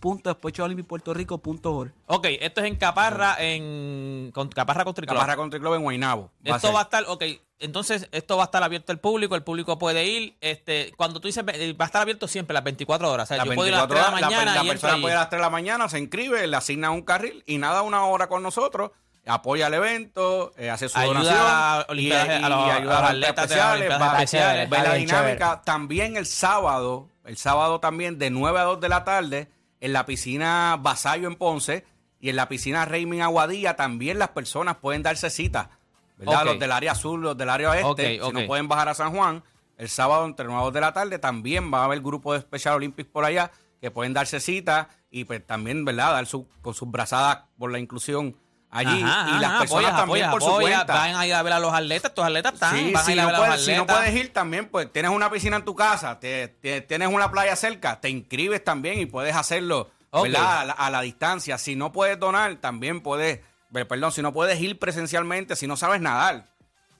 www.despechoolimpiopuertorico.org. 0.00 1.92
Ok, 2.06 2.26
esto 2.40 2.60
es 2.60 2.66
en 2.66 2.76
Caparra, 2.76 3.36
en 3.38 4.30
con, 4.32 4.48
Caparra 4.48 4.84
Country 4.84 5.06
Club. 5.06 5.16
Caparra 5.18 5.36
Country 5.36 5.60
Club 5.60 5.74
en 5.74 5.82
Guaynabo. 5.82 6.30
Va 6.50 6.56
Esto 6.56 6.72
va 6.72 6.80
a 6.80 6.82
estar, 6.84 7.04
ok, 7.08 7.24
entonces 7.58 8.08
esto 8.12 8.36
va 8.36 8.44
a 8.44 8.46
estar 8.46 8.62
abierto 8.62 8.92
al 8.92 8.98
público, 9.00 9.34
el 9.34 9.42
público 9.42 9.78
puede 9.78 10.04
ir, 10.06 10.36
este, 10.40 10.92
cuando 10.96 11.20
tú 11.20 11.28
dices, 11.28 11.44
eh, 11.54 11.72
va 11.78 11.84
a 11.84 11.86
estar 11.86 12.02
abierto 12.02 12.28
siempre 12.28 12.54
las 12.54 12.64
24 12.64 13.10
horas, 13.10 13.24
o 13.24 13.28
sea, 13.28 13.36
Las 13.38 13.46
yo 13.46 13.54
puedo 13.54 13.68
ir 13.68 13.74
a 13.74 13.78
las 13.78 13.88
3 13.88 13.98
de 13.98 14.04
la 14.04 14.10
24 14.10 14.28
horas, 14.28 14.44
mañana 14.44 14.44
la, 14.44 14.50
y 14.50 14.54
la 14.54 14.60
entro 14.72 14.80
persona 14.88 15.02
puede 15.02 15.14
ir 15.14 15.16
a 15.16 15.20
las 15.20 15.30
3 15.30 15.38
de 15.38 15.42
la 15.44 15.50
mañana, 15.50 15.88
se 15.88 15.98
inscribe, 15.98 16.46
le 16.46 16.56
asigna 16.56 16.90
un 16.90 17.02
carril 17.02 17.42
y 17.46 17.58
nada 17.58 17.82
una 17.82 18.04
hora 18.04 18.28
con 18.28 18.42
nosotros, 18.42 18.90
apoya 19.26 19.66
el 19.66 19.74
evento, 19.74 20.52
eh, 20.56 20.70
hace 20.70 20.88
su 20.88 20.96
Ayuda 20.98 21.14
donación 21.18 21.36
a 21.40 21.86
y, 21.94 22.12
a 22.12 22.48
los- 22.48 22.70
ayuda 22.70 22.76
a 22.94 22.98
a 22.98 23.00
los 23.00 23.10
atletas 23.10 23.44
especiales, 23.46 23.90
va- 23.90 24.12
especiales. 24.12 24.70
ve 24.70 24.78
la 24.78 24.94
dinámica. 24.94 25.62
También 25.64 26.16
el 26.16 26.26
sábado, 26.26 27.08
el 27.24 27.36
sábado 27.36 27.80
también 27.80 28.18
de 28.20 28.30
9 28.30 28.60
a 28.60 28.62
2 28.62 28.80
de 28.80 28.88
la 28.88 29.02
tarde, 29.02 29.48
en 29.86 29.92
la 29.92 30.04
piscina 30.04 30.76
Basayo 30.80 31.28
en 31.28 31.36
Ponce 31.36 31.84
y 32.18 32.28
en 32.28 32.36
la 32.36 32.48
piscina 32.48 32.84
Raymond 32.84 33.22
Aguadilla, 33.22 33.76
también 33.76 34.18
las 34.18 34.30
personas 34.30 34.78
pueden 34.78 35.04
darse 35.04 35.30
cita. 35.30 35.70
¿verdad? 36.16 36.44
Los 36.44 36.58
del 36.58 36.72
área 36.72 36.96
sur, 36.96 37.20
los 37.20 37.36
del 37.38 37.48
área 37.48 37.70
oeste, 37.70 38.20
si 38.20 38.32
no 38.32 38.46
pueden 38.46 38.66
bajar 38.66 38.88
a 38.88 38.94
San 38.94 39.14
Juan, 39.14 39.44
el 39.78 39.88
sábado 39.88 40.24
entre 40.24 40.46
9 40.46 40.60
a 40.60 40.64
2 40.64 40.74
de 40.74 40.80
la 40.80 40.92
tarde 40.92 41.18
también 41.20 41.72
va 41.72 41.82
a 41.82 41.84
haber 41.84 42.00
grupo 42.00 42.32
de 42.32 42.40
Special 42.40 42.74
Olympics 42.74 43.08
por 43.08 43.24
allá 43.24 43.52
que 43.80 43.92
pueden 43.92 44.12
darse 44.12 44.40
cita 44.40 44.88
y 45.08 45.24
pues 45.24 45.46
también, 45.46 45.84
¿verdad? 45.84 46.12
Dar 46.12 46.26
su, 46.26 46.48
con 46.62 46.74
sus 46.74 46.90
brazadas 46.90 47.44
por 47.56 47.70
la 47.70 47.78
inclusión 47.78 48.36
allí 48.76 49.02
Ajá, 49.02 49.28
y 49.36 49.40
las 49.40 49.50
ajá, 49.50 49.58
personas 49.60 49.84
apoya, 49.92 49.96
también 49.96 50.30
por 50.30 50.42
su 50.42 50.48
apoya, 50.50 50.76
cuenta. 50.76 50.94
Van 50.94 51.16
a 51.16 51.26
ir 51.26 51.34
a 51.34 51.42
ver 51.42 51.52
a 51.54 51.58
los 51.58 51.72
atletas, 51.72 52.10
estos 52.10 52.24
atletas 52.24 52.54
están, 52.54 52.76
Sí, 52.76 52.92
van 52.92 53.02
a 53.02 53.06
si 53.06 53.12
a 53.12 53.22
no, 53.22 53.28
a 53.28 53.32
los 53.32 53.40
puedes, 53.40 53.64
si 53.64 53.70
no 53.72 53.82
atletas. 53.82 53.96
puedes 53.96 54.14
ir 54.20 54.32
también, 54.32 54.68
pues 54.68 54.92
tienes 54.92 55.10
una 55.10 55.30
piscina 55.30 55.56
en 55.56 55.64
tu 55.64 55.74
casa, 55.74 56.18
te, 56.20 56.48
te- 56.48 56.80
tienes 56.82 57.08
una 57.08 57.30
playa 57.30 57.56
cerca, 57.56 58.00
te 58.00 58.10
inscribes 58.10 58.62
también 58.64 58.98
y 59.00 59.06
puedes 59.06 59.34
hacerlo 59.34 59.90
Ok. 60.10 60.24
¿verdad? 60.24 60.60
A, 60.60 60.64
la, 60.64 60.72
a 60.72 60.90
la 60.90 61.00
distancia. 61.02 61.58
Si 61.58 61.74
no 61.76 61.92
puedes 61.92 62.18
donar, 62.18 62.56
también 62.56 63.00
puedes, 63.00 63.40
eh, 63.74 63.84
perdón, 63.84 64.12
si 64.12 64.22
no 64.22 64.32
puedes 64.32 64.58
ir 64.60 64.78
presencialmente, 64.78 65.56
si 65.56 65.66
no 65.66 65.76
sabes 65.76 66.00
nadar, 66.00 66.44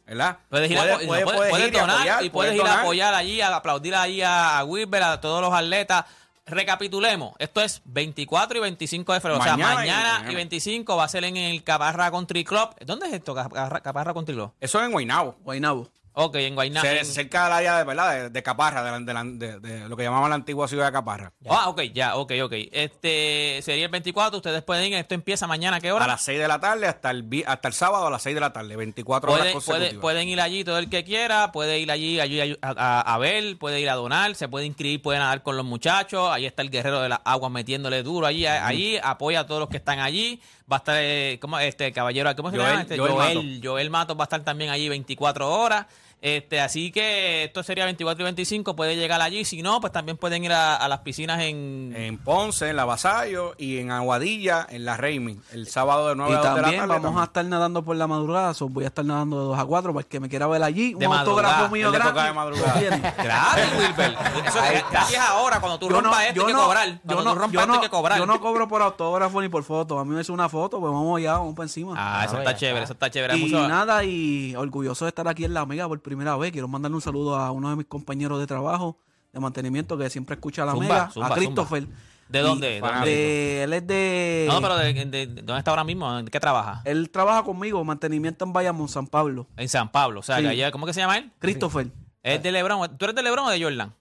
¿verdad? 0.06 0.38
Puedes 0.50 0.70
ir, 0.70 0.78
a, 0.78 0.82
Puedes- 0.82 1.24
apo- 1.24 1.32
puedes- 1.32 1.58
ir 1.68 1.74
y 1.74 1.78
donar 1.78 1.96
apoyar, 1.96 2.24
y 2.24 2.30
puedes 2.30 2.54
ir 2.54 2.60
a 2.60 2.64
donar. 2.64 2.80
apoyar 2.80 3.14
allí, 3.14 3.40
a 3.40 3.56
aplaudir 3.56 3.94
allí 3.94 4.22
a, 4.22 4.58
a 4.58 4.64
Wilber, 4.64 5.02
a 5.02 5.20
todos 5.20 5.40
los 5.40 5.52
atletas. 5.54 6.04
Recapitulemos, 6.46 7.34
esto 7.40 7.60
es 7.60 7.82
24 7.84 8.58
y 8.58 8.60
25 8.60 9.12
de 9.12 9.20
febrero. 9.20 9.40
o 9.40 9.42
sea, 9.42 9.56
Mañana 9.56 9.72
y 9.72 9.76
mañana 9.76 10.08
y, 10.08 10.18
mañana. 10.20 10.34
25 10.36 10.96
va 10.96 11.04
a 11.04 11.08
ser 11.08 11.24
en 11.24 11.36
el 11.36 11.64
Caparra 11.64 12.10
Country 12.10 12.44
Club. 12.44 12.70
¿Dónde 12.84 13.08
es 13.08 13.14
esto, 13.14 13.34
Caparra, 13.34 13.80
Caparra 13.80 14.14
Country 14.14 14.34
Club? 14.34 14.52
Eso 14.60 14.78
es 14.78 14.86
en 14.86 14.92
Guaynabo. 14.92 15.36
Guaynabo. 15.42 15.88
Ok, 16.18 16.36
en 16.36 16.54
Guayna. 16.54 16.80
Ce- 16.80 16.98
en- 17.00 17.04
cerca 17.04 17.44
del 17.44 17.52
área 17.52 17.76
de, 17.76 17.84
¿verdad? 17.84 18.12
de, 18.14 18.30
de 18.30 18.42
Caparra, 18.42 18.82
de, 18.98 19.12
la- 19.12 19.22
de 19.24 19.60
de- 19.60 19.86
lo 19.86 19.98
que 19.98 20.02
llamaban 20.02 20.30
la 20.30 20.36
antigua 20.36 20.66
ciudad 20.66 20.86
de 20.86 20.92
Caparra. 20.92 21.30
Ah, 21.46 21.68
ok, 21.68 21.82
ya, 21.92 22.16
ok, 22.16 22.32
ok. 22.42 22.52
Este 22.72 23.60
sería 23.62 23.84
el 23.84 23.90
24. 23.90 24.38
Ustedes 24.38 24.62
pueden 24.62 24.86
ir. 24.86 24.94
Esto 24.94 25.14
empieza 25.14 25.46
mañana. 25.46 25.76
¿a 25.76 25.80
¿Qué 25.80 25.92
hora? 25.92 26.06
A 26.06 26.08
las 26.08 26.22
6 26.24 26.38
de 26.38 26.48
la 26.48 26.58
tarde 26.58 26.86
hasta 26.86 27.10
el, 27.10 27.44
hasta 27.46 27.68
el 27.68 27.74
sábado 27.74 28.06
a 28.06 28.10
las 28.10 28.22
6 28.22 28.34
de 28.34 28.40
la 28.40 28.50
tarde, 28.50 28.76
24 28.76 29.30
horas 29.30 29.40
Puede- 29.40 29.52
puede- 29.52 29.64
consecutivas. 29.66 30.00
pueden 30.00 30.28
ir 30.28 30.40
allí 30.40 30.64
todo 30.64 30.78
el 30.78 30.88
que 30.88 31.04
quiera, 31.04 31.52
puede 31.52 31.80
ir 31.80 31.90
allí, 31.90 32.18
allí 32.18 32.40
a, 32.40 32.56
a- 32.62 33.00
a 33.14 33.18
ver, 33.18 33.58
puede 33.58 33.80
ir 33.82 33.90
a 33.90 33.94
donar, 33.94 34.34
se 34.36 34.48
puede 34.48 34.64
inscribir, 34.64 35.02
puede 35.02 35.18
nadar 35.18 35.42
con 35.42 35.58
los 35.58 35.66
muchachos, 35.66 36.30
ahí 36.30 36.46
está 36.46 36.62
el 36.62 36.70
guerrero 36.70 37.02
de 37.02 37.10
las 37.10 37.20
aguas 37.26 37.52
metiéndole 37.52 38.02
duro 38.02 38.26
allí, 38.26 38.46
allí, 38.46 38.96
apoya 39.02 39.40
a 39.40 39.46
todos 39.46 39.60
los 39.60 39.68
que 39.68 39.76
están 39.76 39.98
allí, 39.98 40.40
va 40.72 40.76
a 40.76 40.78
estar, 40.78 40.96
eh, 40.98 41.38
¿cómo, 41.42 41.58
este 41.58 41.92
caballero, 41.92 42.34
¿cómo 42.34 42.50
se 42.50 42.56
Joel- 42.56 42.68
llama? 42.70 42.80
Este, 42.80 42.96
Joel 42.96 43.12
Joel, 43.12 43.60
Joel 43.62 43.90
Matos 43.90 44.16
va 44.16 44.22
a 44.22 44.24
estar 44.24 44.40
también 44.42 44.70
allí 44.70 44.88
24 44.88 45.50
horas. 45.52 45.84
Este, 46.22 46.60
así 46.60 46.90
que 46.90 47.44
esto 47.44 47.62
sería 47.62 47.84
24 47.84 48.22
y 48.22 48.24
25, 48.24 48.74
puede 48.74 48.96
llegar 48.96 49.20
allí, 49.20 49.44
si 49.44 49.62
no, 49.62 49.80
pues 49.80 49.92
también 49.92 50.16
pueden 50.16 50.42
ir 50.44 50.52
a, 50.52 50.74
a 50.74 50.88
las 50.88 51.00
piscinas 51.00 51.40
en... 51.42 51.92
En 51.94 52.18
Ponce, 52.18 52.70
en 52.70 52.76
la 52.76 52.84
Vasallo 52.84 53.54
y 53.58 53.78
en 53.78 53.90
Aguadilla, 53.92 54.66
en 54.68 54.84
la 54.86 54.96
Raymond, 54.96 55.40
el 55.52 55.68
sábado 55.68 56.08
de 56.08 56.16
9 56.16 56.32
Y 56.32 56.34
a 56.34 56.38
2 56.38 56.44
de 56.44 56.48
la 56.50 56.54
también 56.62 56.80
tarde. 56.80 56.88
vamos 56.94 57.02
también. 57.04 57.20
a 57.20 57.24
estar 57.26 57.44
nadando 57.44 57.84
por 57.84 57.96
la 57.96 58.06
madrugada. 58.06 58.54
so 58.54 58.68
voy 58.68 58.84
a 58.84 58.86
estar 58.88 59.04
nadando 59.04 59.38
de 59.40 59.44
2 59.48 59.58
a 59.58 59.64
4 59.66 59.92
para 59.92 60.00
el 60.02 60.06
que 60.08 60.18
me 60.18 60.28
quiera 60.28 60.46
ver 60.48 60.62
allí. 60.62 60.94
Un 60.94 61.00
De 61.00 61.06
madrugada, 61.06 61.48
autógrafo 61.60 61.72
mío 61.74 61.90
le 61.92 61.98
toca 61.98 62.10
gratis. 62.10 62.28
de 62.28 62.34
madrugada. 62.34 62.80
Gratis, 63.22 63.64
Wilber. 63.78 64.18
Eso 64.46 64.64
es 64.64 64.90
gratis 64.90 65.18
ahora, 65.18 65.60
cuando 65.60 65.78
tú 65.78 65.88
Yo 65.90 65.96
no, 65.96 66.00
rompas 66.02 66.22
esto 66.24 66.34
yo 66.34 66.42
hay 66.42 66.46
que 66.48 66.52
no- 66.54 66.64
cobrar. 66.64 66.88
yo 66.88 66.98
no- 67.14 67.22
tú 67.22 67.38
rompas 67.38 67.52
yo 67.52 67.60
esto 67.60 67.72
hay 67.72 67.76
no- 67.76 67.82
que 67.82 67.90
cobrar. 67.90 68.18
Yo 68.18 68.26
no 68.26 68.40
cobro 68.40 68.66
por 68.68 68.82
autógrafo 68.82 69.40
ni 69.42 69.48
por 69.48 69.62
foto. 69.64 69.98
A 69.98 70.04
mí 70.04 70.12
me 70.14 70.22
hace 70.22 70.32
una 70.32 70.48
foto, 70.48 70.80
pues 70.80 70.92
vamos 70.92 71.18
allá, 71.18 71.34
vamos 71.34 71.54
para 71.54 71.64
encima. 71.66 71.94
Ah, 71.96 72.24
eso 72.24 72.38
está 72.38 72.56
chévere, 72.56 72.84
eso 72.84 72.94
está 72.94 73.10
chévere. 73.10 73.36
Y 73.36 73.52
nada, 73.52 74.02
y 74.02 74.56
orgulloso 74.56 75.04
de 75.04 75.10
estar 75.10 75.28
aquí 75.28 75.44
en 75.44 75.52
La 75.54 75.66
Mega 75.66 75.86
por 75.86 76.00
primera 76.06 76.36
vez. 76.36 76.52
Quiero 76.52 76.68
mandarle 76.68 76.94
un 76.94 77.02
saludo 77.02 77.36
a 77.36 77.50
uno 77.50 77.68
de 77.68 77.76
mis 77.76 77.86
compañeros 77.86 78.38
de 78.40 78.46
trabajo, 78.46 78.98
de 79.32 79.40
mantenimiento, 79.40 79.98
que 79.98 80.08
siempre 80.08 80.34
escucha 80.36 80.64
La 80.64 80.72
Zumba, 80.72 80.84
Mega, 80.86 81.10
zumba, 81.10 81.26
a 81.28 81.34
Christopher. 81.34 81.86
¿De 82.28 82.40
dónde? 82.40 82.66
¿De 82.68 82.80
dónde? 82.80 83.10
de- 83.10 83.62
él 83.64 83.72
es 83.72 83.86
de... 83.86 84.46
No, 84.48 84.60
pero 84.60 84.76
de, 84.76 84.92
de- 84.94 85.04
de- 85.04 85.26
¿dónde 85.42 85.58
está 85.58 85.70
ahora 85.70 85.84
mismo? 85.84 86.18
¿En 86.18 86.26
qué 86.26 86.40
trabaja? 86.40 86.82
Él 86.84 87.10
trabaja 87.10 87.42
conmigo, 87.44 87.84
mantenimiento 87.84 88.44
en 88.44 88.52
Bayamón, 88.52 88.88
San 88.88 89.06
Pablo. 89.06 89.46
En 89.56 89.68
San 89.68 89.92
Pablo. 89.92 90.20
O 90.20 90.22
sea, 90.24 90.36
Sí. 90.38 90.42
que 90.42 90.48
allá- 90.48 90.70
¿cómo 90.72 90.86
que 90.86 90.92
se 90.94 91.00
llama 91.00 91.18
él? 91.18 91.30
Christopher. 91.38 91.88
Es 92.24 92.42
de 92.42 92.50
Lebron. 92.50 92.96
¿Tú 92.98 93.04
eres 93.04 93.14
de 93.14 93.22
Lebron 93.22 93.46
o 93.46 93.50
de 93.50 93.62
Jordan? 93.62 93.94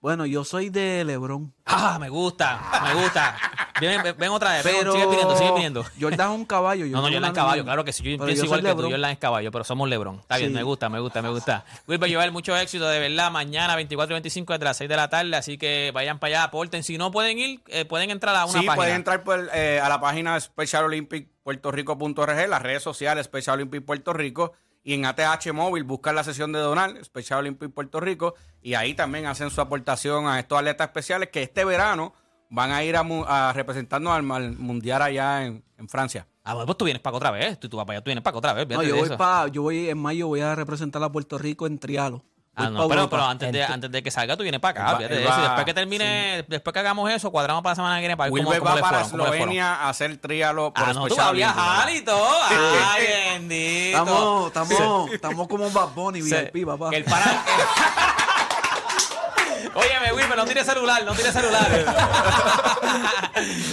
Bueno, 0.00 0.26
yo 0.26 0.44
soy 0.44 0.70
de 0.70 1.04
Lebron. 1.04 1.52
Ah, 1.66 1.98
me 2.00 2.08
gusta, 2.08 2.60
me 2.84 3.02
gusta. 3.02 3.36
Ven, 3.80 4.00
ven, 4.02 4.14
ven 4.16 4.30
otra 4.30 4.52
vez, 4.52 4.64
ven, 4.64 4.76
Pero 4.78 4.92
sigue 4.92 5.06
pidiendo, 5.08 5.36
sigue 5.36 5.52
pidiendo. 5.52 5.84
Jordan 6.00 6.30
es 6.30 6.36
un 6.38 6.44
caballo. 6.44 6.86
yo 6.86 6.96
No, 6.96 7.02
no, 7.02 7.08
Jordan 7.12 7.24
es 7.24 7.32
caballo, 7.32 7.64
claro 7.64 7.84
que 7.84 7.92
sí. 7.92 8.04
Yo 8.16 8.24
pienso 8.24 8.44
igual 8.44 8.62
que 8.62 8.74
tú. 8.74 8.82
Jordan 8.82 9.10
es 9.10 9.18
caballo, 9.18 9.50
pero 9.50 9.64
somos 9.64 9.88
Lebron. 9.88 10.20
Está 10.20 10.36
bien, 10.36 10.50
Sí. 10.50 10.54
me 10.54 10.62
gusta, 10.62 10.88
me 10.88 11.00
gusta, 11.00 11.20
me 11.20 11.30
gusta. 11.30 11.64
Wilber 11.88 12.12
Joel, 12.14 12.30
mucho 12.30 12.56
éxito, 12.56 12.88
de 12.88 13.00
verdad. 13.00 13.32
Mañana, 13.32 13.74
24 13.74 14.14
y 14.14 14.16
25, 14.16 14.52
desde 14.52 14.64
las 14.64 14.76
6 14.76 14.88
de 14.88 14.96
la 14.96 15.08
tarde. 15.08 15.36
Así 15.36 15.58
que 15.58 15.90
vayan 15.92 16.20
para 16.20 16.28
allá, 16.36 16.44
aporten. 16.44 16.84
Si 16.84 16.96
no 16.96 17.10
pueden 17.10 17.38
ir, 17.38 17.60
eh, 17.66 17.84
pueden 17.84 18.10
entrar 18.10 18.36
a 18.36 18.44
una 18.44 18.52
sí, 18.52 18.58
página. 18.66 18.76
pueden 18.76 18.94
entrar 18.94 19.24
por, 19.24 19.50
eh, 19.52 19.80
a 19.82 19.88
la 19.88 20.00
página 20.00 20.38
Special 20.38 20.84
Olympic 20.84 21.28
Rico.org, 21.44 22.48
las 22.48 22.62
redes 22.62 22.82
sociales 22.84 23.26
Special 23.26 23.54
Olympic 23.56 23.84
Puerto 23.84 24.12
Rico 24.12 24.52
y 24.88 24.94
en 24.94 25.04
ATH 25.04 25.52
Móvil 25.52 25.84
buscar 25.84 26.14
la 26.14 26.24
sesión 26.24 26.50
de 26.50 26.60
donar 26.60 27.04
Special 27.04 27.40
Olympic 27.40 27.70
Puerto 27.74 28.00
Rico 28.00 28.34
y 28.62 28.72
ahí 28.72 28.94
también 28.94 29.26
hacen 29.26 29.50
su 29.50 29.60
aportación 29.60 30.26
a 30.26 30.40
estos 30.40 30.58
atletas 30.58 30.86
especiales 30.86 31.28
que 31.28 31.42
este 31.42 31.62
verano 31.66 32.14
van 32.48 32.70
a 32.70 32.82
ir 32.82 32.96
a, 32.96 33.52
representarnos 33.52 34.14
al, 34.14 34.30
al 34.30 34.56
mundial 34.56 35.02
allá 35.02 35.44
en, 35.44 35.62
en 35.76 35.90
Francia. 35.90 36.26
Ah, 36.42 36.54
bueno, 36.54 36.64
pues 36.64 36.78
tú 36.78 36.86
vienes 36.86 37.02
para 37.02 37.10
acá 37.10 37.16
otra 37.18 37.30
vez. 37.32 37.60
Tú, 37.60 37.68
tú 37.68 37.76
vas 37.76 37.84
para 37.84 37.98
allá, 37.98 38.02
tú 38.02 38.08
vienes 38.08 38.24
para 38.24 38.30
acá 38.30 38.38
otra 38.38 38.52
vez. 38.54 38.66
No, 38.66 38.82
yo 38.82 38.96
voy, 38.96 39.10
pa, 39.10 39.48
yo 39.48 39.60
voy 39.60 39.90
en 39.90 39.98
mayo, 39.98 40.26
voy 40.26 40.40
a 40.40 40.54
representar 40.54 41.02
a 41.02 41.12
Puerto 41.12 41.36
Rico 41.36 41.66
en 41.66 41.78
Trialo. 41.78 42.24
Ah, 42.58 42.70
no, 42.70 42.88
pero, 42.88 43.24
antes, 43.24 43.52
de, 43.52 43.62
antes 43.64 43.90
de 43.90 44.02
que 44.02 44.10
salga, 44.10 44.36
tú 44.36 44.42
vienes 44.42 44.60
para 44.60 44.82
acá. 44.82 44.92
Va- 44.94 44.98
de 45.06 45.22
eso. 45.24 45.40
Después 45.40 45.64
que 45.64 45.74
termine, 45.74 46.44
después 46.48 46.74
que 46.74 46.80
hagamos 46.80 47.08
eso, 47.10 47.30
cuadramos 47.30 47.62
para 47.62 47.72
la 47.72 47.76
semana 47.76 47.94
que 47.96 48.00
viene 48.00 48.16
para 48.16 48.30
ver 48.30 48.40
cómo, 48.42 48.50
Wilber 48.50 48.58
cómo 48.68 48.74
va 48.74 48.80
para. 48.90 49.02
Eslovenia 49.02 49.74
a 49.76 49.88
hacer 49.90 50.16
trialo 50.16 50.72
por 50.74 50.88
Ah, 50.88 50.92
no, 50.92 51.06
tú 51.06 51.14
vas 51.16 51.26
a 51.28 51.32
viajar 51.32 51.90
y 51.94 52.00
todo. 52.02 52.28
Ay, 52.50 53.06
bendito. 53.34 53.98
Estamos, 53.98 54.46
estamos, 54.48 55.10
estamos 55.12 55.48
como 55.48 55.66
un 55.66 55.72
Bad 55.72 55.88
Bunny, 55.94 56.20
VIP, 56.22 56.66
papá. 56.66 56.90
el 56.92 57.04
Óyeme, 59.74 60.12
Wilmer, 60.12 60.36
no 60.36 60.44
tires 60.44 60.66
celular, 60.66 61.04
no 61.04 61.12
tires 61.12 61.32
celular. 61.32 61.66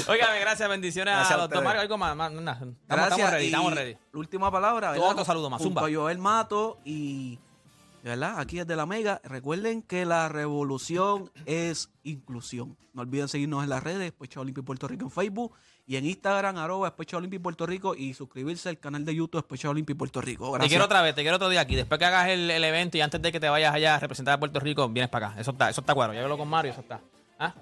Óigame, 0.07 0.39
gracias, 0.39 0.69
bendiciones 0.69 1.13
Gracias 1.15 1.31
a 1.31 1.37
a. 1.37 1.63
Mario. 1.63 1.81
Algo 1.81 1.97
más, 1.97 2.15
más, 2.15 2.31
nada. 2.31 2.57
Estamos, 2.57 2.75
Gracias. 2.87 3.11
estamos 3.17 3.31
ready, 3.31 3.43
y 3.43 3.47
estamos 3.47 3.73
ready. 3.73 3.93
la 3.93 3.99
Última 4.19 4.51
palabra, 4.51 4.91
¿verdad? 4.91 5.07
otro 5.09 5.25
saludo 5.25 5.49
más, 5.49 5.61
Junto 5.61 5.81
zumba. 5.81 5.91
a 5.91 5.95
Joel 6.01 6.17
Mato 6.19 6.79
y, 6.85 7.39
¿verdad? 8.09 8.39
Aquí 8.39 8.59
es 8.59 8.67
de 8.67 8.75
la 8.75 8.85
Mega. 8.85 9.19
Recuerden 9.23 9.81
que 9.81 10.05
la 10.05 10.29
revolución 10.29 11.31
es 11.45 11.89
inclusión. 12.03 12.77
No 12.93 13.01
olviden 13.01 13.27
seguirnos 13.27 13.63
en 13.63 13.69
las 13.69 13.81
redes, 13.83 14.05
Especha 14.05 14.39
Olympic 14.39 14.63
Puerto 14.63 14.87
Rico 14.87 15.03
en 15.05 15.11
Facebook 15.11 15.53
y 15.87 15.95
en 15.97 16.05
Instagram, 16.05 16.55
arroba 16.57 16.87
Especha 16.87 17.17
Olympic 17.17 17.41
Puerto 17.41 17.65
Rico 17.65 17.95
y 17.95 18.13
suscribirse 18.13 18.69
al 18.69 18.77
canal 18.77 19.03
de 19.05 19.15
YouTube 19.15 19.39
Especha 19.39 19.69
Olympic 19.69 19.97
Puerto 19.97 20.21
Rico. 20.21 20.57
Te 20.59 20.67
quiero 20.67 20.85
otra 20.85 21.01
vez, 21.01 21.15
te 21.15 21.23
quiero 21.23 21.37
otro 21.37 21.49
día 21.49 21.61
aquí. 21.61 21.75
Después 21.75 21.97
que 21.99 22.05
hagas 22.05 22.29
el, 22.29 22.49
el 22.51 22.63
evento 22.63 22.95
y 22.97 23.01
antes 23.01 23.21
de 23.21 23.31
que 23.31 23.39
te 23.39 23.49
vayas 23.49 23.73
allá 23.73 23.95
a 23.95 23.99
representar 23.99 24.35
a 24.35 24.39
Puerto 24.39 24.59
Rico, 24.59 24.87
vienes 24.87 25.09
para 25.09 25.29
acá. 25.29 25.41
Eso 25.41 25.51
está, 25.51 25.69
eso 25.71 25.81
está 25.81 25.93
claro. 25.95 26.13
Ya 26.13 26.21
hablo 26.21 26.37
con 26.37 26.47
Mario, 26.47 26.71
eso 26.73 26.81
está. 26.81 27.01
¿Ah? 27.39 27.53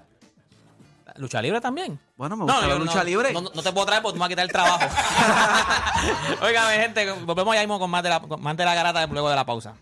¿Lucha 1.17 1.41
libre 1.41 1.62
también? 1.62 1.99
Bueno, 2.17 2.36
me 2.36 2.43
gusta 2.45 2.62
la 2.62 2.67
yo 2.69 2.79
lucha 2.79 3.03
libre. 3.03 3.32
No, 3.34 3.41
no- 3.41 3.51
no 3.53 3.62
te 3.62 3.71
puedo 3.71 3.86
traer 3.86 4.01
porque 4.01 4.13
tú 4.13 4.17
me 4.17 4.21
vas 4.21 4.27
a 4.27 4.29
quitar 4.29 4.45
el 4.45 4.51
trabajo. 4.51 4.86
Óigame, 6.41 6.75
gente, 6.82 7.12
volvemos 7.25 7.53
ya 7.53 7.62
mismo 7.62 7.79
con 7.79 7.89
más 7.89 8.01
de 8.03 8.10
la, 8.10 8.19
con 8.19 8.41
más 8.41 8.58
de 8.58 8.65
la 8.65 8.73
garata 8.75 9.06
luego 9.08 9.29
de 9.29 9.36
la 9.36 9.45
pausa. 9.45 9.75